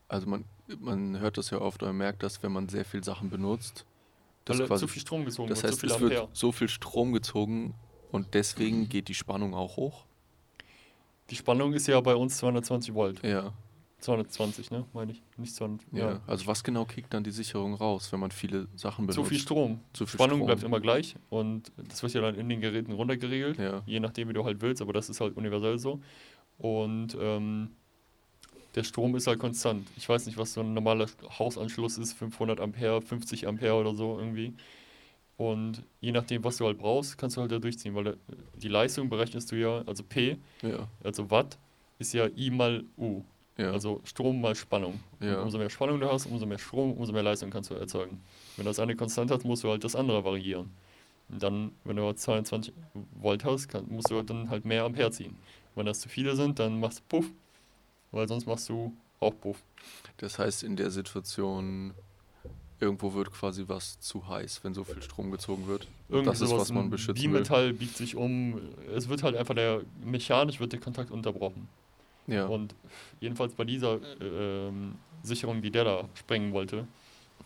[0.07, 0.45] also man,
[0.79, 3.85] man hört das ja oft oder merkt das, wenn man sehr viel Sachen benutzt.
[4.45, 6.51] dass Weil quasi, zu viel Strom gezogen das wird, heißt, zu viel es wird so
[6.53, 7.73] viel Strom gezogen
[8.17, 10.03] und deswegen geht die Spannung auch hoch.
[11.29, 13.23] Die Spannung ist ja bei uns 220 Volt.
[13.23, 13.53] Ja,
[13.99, 15.21] 220, ne, meine ich.
[15.37, 15.81] Nicht 200.
[15.91, 16.11] ja.
[16.11, 16.21] Ja.
[16.27, 19.15] Also was genau kickt dann die Sicherung raus, wenn man viele Sachen benutzt?
[19.15, 19.79] Zu viel Strom.
[19.93, 20.47] Zu viel Spannung Strom.
[20.47, 23.81] bleibt immer gleich und das wird ja dann in den Geräten runtergeregelt, Ja.
[23.85, 25.99] je nachdem, wie du halt willst, aber das ist halt universell so.
[26.59, 27.71] Und ähm,
[28.75, 29.87] der Strom ist halt konstant.
[29.97, 31.07] Ich weiß nicht, was so ein normaler
[31.39, 34.53] Hausanschluss ist, 500 Ampere, 50 Ampere oder so irgendwie.
[35.37, 38.17] Und je nachdem, was du halt brauchst, kannst du halt da durchziehen, weil der-
[38.55, 41.57] die Leistung berechnest du ja, also P, Ja, also Watt,
[41.99, 43.21] ist ja I mal U.
[43.57, 43.71] ja.
[43.71, 44.99] Also Strom mal Spannung.
[45.19, 45.41] Ja.
[45.41, 48.19] umso mehr Spannung du hast, umso mehr Strom, umso mehr Leistung kannst du erzeugen.
[48.55, 50.71] Wenn das eine konstant hat, musst du halt das andere variieren.
[51.29, 52.73] Und dann, wenn du halt 22
[53.19, 55.35] Volt hast, kann, musst du dann halt mehr Ampere ziehen.
[55.75, 57.31] Wenn das zu viele sind, dann machst du Puff,
[58.11, 59.61] weil sonst machst du auch Puff.
[60.17, 61.93] Das heißt, in der Situation,
[62.79, 65.87] irgendwo wird quasi was zu heiß, wenn so viel Strom gezogen wird.
[66.09, 67.31] Irgendwie das ist, was man beschützen will.
[67.31, 68.59] Bimetall biegt sich um.
[68.95, 71.67] Es wird halt einfach der, mechanisch wird der Kontakt unterbrochen.
[72.27, 72.75] Ja, Und
[73.21, 74.71] jedenfalls bei dieser äh,
[75.23, 76.85] Sicherung, die der da sprengen wollte,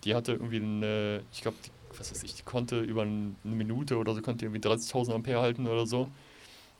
[0.03, 1.57] die hatte irgendwie eine, ich glaube,
[1.97, 5.39] was weiß ich, die konnte über ein- eine Minute oder so, konnte irgendwie 30.000 Ampere
[5.41, 6.09] halten oder so.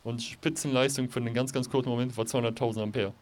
[0.03, 3.13] Und Spitzenleistung für einen ganz, ganz kurzen Moment war 200.000 Ampere.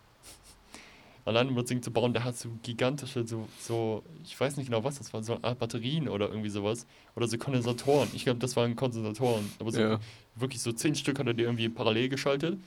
[1.29, 4.65] Allein um das Ding zu bauen, der hat so gigantische, so, so, ich weiß nicht
[4.65, 6.87] genau was das war, so eine Art Batterien oder irgendwie sowas.
[7.15, 8.09] Oder so Kondensatoren.
[8.15, 9.47] Ich glaube, das waren Kondensatoren.
[9.59, 9.99] Aber so ja,
[10.33, 12.57] wirklich so zehn Stück hat er dir irgendwie parallel geschaltet.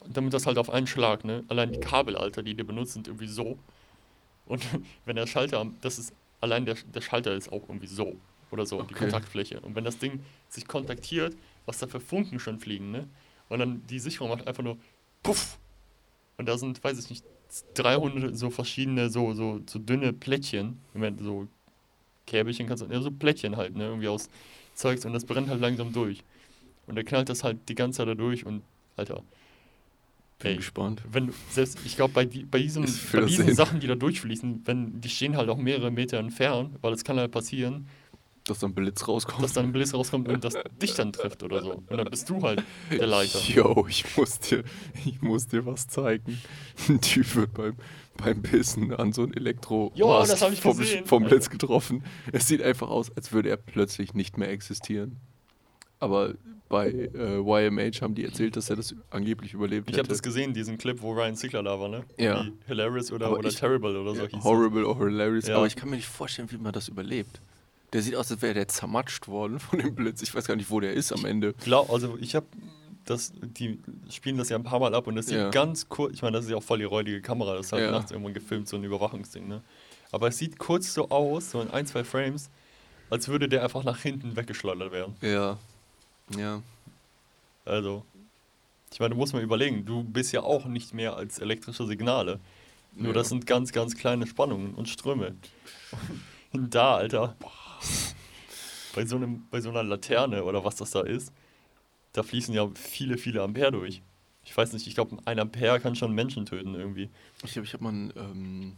[0.00, 1.44] Und damit das halt auf einen Schlag, ne?
[1.48, 3.58] Allein die Kabel, Alter, die die benutzt, sind irgendwie so.
[4.46, 4.62] Und
[5.04, 8.16] wenn der Schalter, das ist, allein der, der Schalter ist auch irgendwie so.
[8.50, 9.04] Oder so, die Okay.
[9.04, 9.60] Kontaktfläche.
[9.60, 13.06] Und wenn das Ding sich kontaktiert, was da für Funken schon fliegen, ne?
[13.50, 14.78] Und dann die Sicherung macht einfach nur
[15.22, 15.58] Puff.
[16.40, 17.22] Und da sind, weiß ich nicht,
[17.74, 20.78] 300 so verschiedene, so, so, so dünne Plättchen.
[20.94, 21.48] Ich meine, so
[22.26, 23.84] Käbelchen kannst du, ja, so Plättchen halt, ne?
[23.84, 24.30] Irgendwie aus
[24.72, 26.24] Zeugs und das brennt halt langsam durch.
[26.86, 28.62] Und er knallt das halt die ganze Zeit da durch und,
[28.96, 29.22] Alter,
[30.38, 30.56] bin Ey.
[30.56, 31.02] gespannt.
[31.12, 33.54] wenn du, selbst, ich glaube, bei, die, bei, diesem, bei das diesen.
[33.54, 37.18] Sachen, die da durchfließen, wenn, die stehen halt auch mehrere Meter entfernt, weil es kann
[37.18, 37.86] halt passieren,
[38.50, 39.44] Dass dann Blitz rauskommt.
[39.44, 41.74] dass dann ein Blitz rauskommt und das dich dann trifft oder so.
[41.88, 43.38] Und dann bist du halt der Leiter.
[43.46, 44.64] Yo, ich muss dir,
[45.04, 46.40] ich muss dir was zeigen.
[46.88, 47.76] Ein Typ wird beim,
[48.16, 51.24] beim Bissen an so ein Elektro Jo, das ich vom, gesehen, vom.
[51.24, 52.02] Blitz getroffen.
[52.32, 55.18] Es sieht einfach aus, als würde er plötzlich nicht mehr existieren.
[56.00, 56.34] Aber
[56.68, 60.54] bei äh, YMH haben die erzählt, dass er das angeblich überlebt Ich habe das gesehen,
[60.54, 62.04] diesen Clip, wo Ryan Ziegler da war, ne?
[62.18, 62.44] Ja.
[62.44, 65.46] Wie Hilarious oder, Aber oder ich- Terrible oder so Ja, horrible or hilarious.
[65.46, 65.56] Ja.
[65.56, 67.40] Aber ich kann mir nicht vorstellen, wie man das überlebt.
[67.92, 70.22] Der sieht aus, als wäre der zermatscht worden von dem Blitz.
[70.22, 71.54] Ich weiß gar nicht, wo der ist am Ende.
[71.54, 72.46] Glaub, also ich habe
[73.04, 73.80] das, die
[74.10, 75.50] spielen das ja ein paar Mal ab und das sieht Ja.
[75.50, 77.82] ganz kurz, ich meine, das ist ja auch voll die räudige Kamera, das ist halt
[77.84, 77.90] Ja.
[77.90, 79.62] nachts irgendwann gefilmt, so ein Überwachungsding, ne?
[80.12, 82.50] Aber es sieht kurz so aus, so in ein, zwei Frames,
[83.08, 85.16] als würde der einfach nach hinten weggeschleudert werden.
[85.22, 85.58] Ja.
[86.36, 86.62] Ja.
[87.64, 88.04] Also,
[88.92, 92.38] ich meine, du musst mal überlegen, du bist ja auch nicht mehr als elektrische Signale.
[92.94, 93.12] Nur Ja.
[93.14, 95.34] das sind ganz, ganz kleine Spannungen und Ströme.
[96.52, 97.36] Und da, Alter,
[98.94, 101.32] bei so, einem, bei so einer Laterne oder was das da ist,
[102.12, 104.02] da fließen ja viele, viele Ampere durch.
[104.44, 107.10] Ich weiß nicht, ich glaube, ein Ampere kann schon Menschen töten irgendwie.
[107.44, 108.76] Ich habe ich hab mal ein ähm,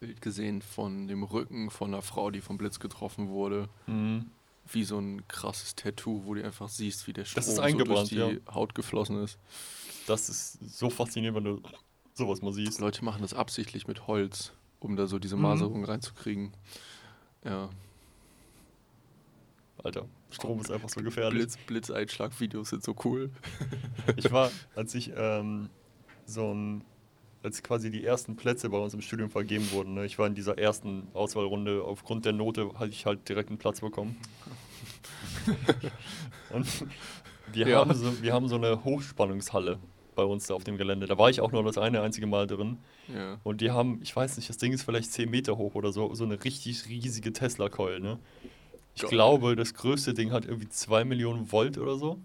[0.00, 3.68] Bild gesehen von dem Rücken von einer Frau, die vom Blitz getroffen wurde.
[3.86, 4.26] Mhm.
[4.72, 8.40] Wie so ein krasses Tattoo, wo du einfach siehst, wie der Strom so durch die
[8.52, 9.38] Haut geflossen ist.
[10.06, 11.62] Das ist so faszinierend, wenn du
[12.14, 12.80] sowas mal siehst.
[12.80, 15.42] Leute machen das absichtlich mit Holz, um da so diese Mhm.
[15.42, 16.52] Maserung reinzukriegen.
[17.44, 17.68] Ja.
[19.84, 21.38] Alter, Strom ist einfach so gefährlich.
[21.38, 23.30] Blitz, Blitzeinschlag-Videos sind so cool.
[24.16, 25.68] Ich war, als ich ähm,
[26.26, 26.84] so ein,
[27.42, 30.34] als quasi die ersten Plätze bei uns im Studium vergeben wurden, ne, ich war in
[30.34, 34.16] dieser ersten Auswahlrunde, aufgrund der Note hatte ich halt direkt einen Platz bekommen.
[36.50, 36.66] Und
[37.52, 37.78] wir, Ja.
[37.80, 39.78] haben so, wir haben so eine Hochspannungshalle
[40.16, 41.06] bei uns da auf dem Gelände.
[41.06, 42.78] Da war ich auch nur das eine einzige Mal drin.
[43.14, 43.38] Ja.
[43.44, 46.12] Und die haben, ich weiß nicht, das Ding ist vielleicht 10 Meter hoch oder so,
[46.14, 48.18] so eine richtig riesige Tesla-Coil, ne?
[48.96, 49.10] Ich Geil.
[49.10, 52.18] glaube, das größte Ding hat irgendwie 2 Millionen Volt oder so.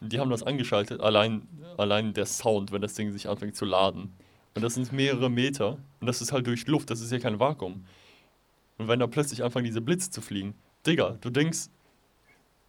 [0.00, 1.42] die haben das angeschaltet, allein,
[1.76, 4.14] allein der Sound, wenn das Ding sich anfängt zu laden.
[4.54, 7.38] Und das sind mehrere Meter und das ist halt durch Luft, das ist ja kein
[7.38, 7.84] Vakuum.
[8.78, 10.54] Und wenn da plötzlich anfangen, diese Blitze zu fliegen,
[10.86, 11.68] Digga, du denkst,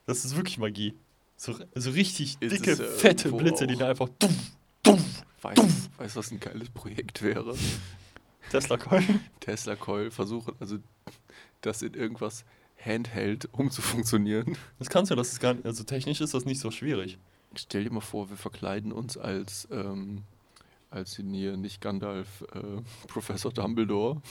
[0.05, 0.93] das ist wirklich Magie.
[1.41, 3.79] So, so richtig Ist dicke, es fette irgendwo Blitze, die auch.
[3.79, 4.37] da einfach dumm,
[4.83, 5.03] dumm,
[5.41, 7.55] Weißt du, was ein geiles Projekt wäre?
[8.51, 9.03] Tesla Coil.
[9.39, 10.77] Tesla Coil versuchen, also
[11.61, 12.45] das in irgendwas
[12.77, 14.55] Handheld umzufunktionieren.
[14.77, 17.17] Das kannst du, das ist gar nicht, also technisch ist das nicht so schwierig.
[17.55, 20.21] Stell dir mal vor, wir verkleiden uns als, ähm,
[20.91, 24.21] als hier nicht Gandalf, äh, Professor Dumbledore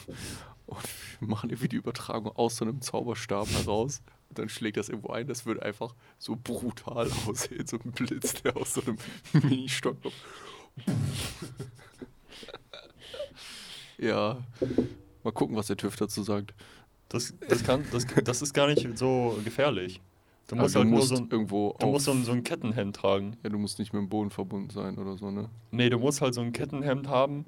[0.66, 0.84] und
[1.18, 4.00] wir machen irgendwie die Übertragung aus so einem Zauberstab heraus.
[4.30, 8.42] Und dann schlägt das irgendwo ein, das würde einfach so brutal aussehen, so ein Blitz,
[8.42, 8.96] der aus so einem
[9.32, 10.14] Mini-Stock kommt.
[13.98, 14.38] ja,
[15.24, 16.54] mal gucken, was der TÜV dazu sagt.
[17.08, 20.00] Das, das, kann, das, das ist gar nicht so gefährlich.
[20.46, 22.32] Du musst Also halt du nur musst so ein, irgendwo du musst so ein, so
[22.32, 23.36] ein Kettenhemd tragen.
[23.42, 25.48] ja, du musst nicht mit dem Boden verbunden sein oder so, ne?
[25.72, 27.46] Nee, du musst halt so ein Kettenhemd haben,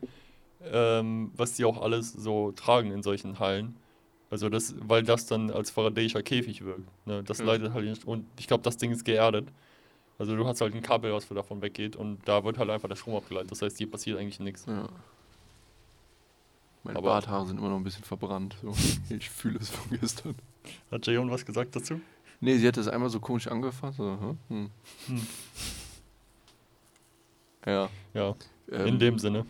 [0.65, 3.77] ähm, was die auch alles so tragen in solchen Hallen.
[4.33, 6.89] Also das, weil das dann als faradäischer Käfig wirkt.
[7.07, 7.23] Ne?
[7.23, 7.45] Das Ja.
[7.45, 8.07] leitet halt nicht.
[8.07, 9.47] Und ich glaube, das Ding ist geerdet.
[10.19, 12.97] Also du hast halt ein Kabel, was davon weggeht und da wird halt einfach der
[12.97, 13.51] Strom abgeleitet.
[13.51, 14.65] Das heißt, hier passiert eigentlich nichts.
[14.67, 14.89] Ja.
[16.83, 18.57] Meine Aber- Barthaare sind immer noch ein bisschen verbrannt.
[18.63, 18.73] So.
[19.11, 20.35] Ich fühle es von gestern.
[20.91, 22.01] Hat Jayon was gesagt dazu?
[22.41, 23.99] Nee, sie hat es einmal so komisch angefasst.
[23.99, 24.71] So, hm.
[25.09, 25.27] Hm.
[27.67, 27.89] Ja.
[28.15, 28.35] Ja,
[28.71, 29.47] ähm, in dem Sinne.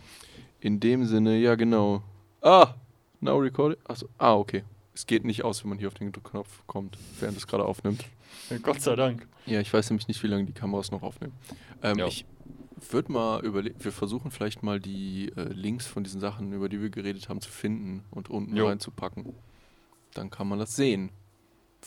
[0.59, 2.03] In dem Sinne, ja genau.
[2.41, 2.73] Ah!
[3.21, 3.77] Now recording.
[3.87, 4.63] Achso, ah, okay.
[4.95, 8.03] Es geht nicht aus, wenn man hier auf den Knopf kommt, während es gerade aufnimmt.
[8.49, 9.27] Ja, Gott sei Dank.
[9.45, 11.33] Ja, ich weiß nämlich nicht, wie lange die Kameras noch aufnehmen.
[11.81, 12.07] Ähm, Ja.
[12.07, 12.25] Ich
[12.91, 16.81] würde mal überlegen, wir versuchen vielleicht mal die äh, Links von diesen Sachen, über die
[16.81, 18.67] wir geredet haben, zu finden und unten Jo.
[18.67, 19.33] reinzupacken.
[20.13, 21.09] Dann kann man das sehen,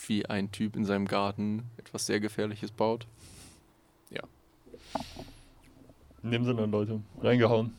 [0.07, 3.07] wie ein Typ in seinem Garten etwas sehr Gefährliches baut.
[6.23, 6.99] In dem Sinne, Leute.
[7.21, 7.73] Reingehauen.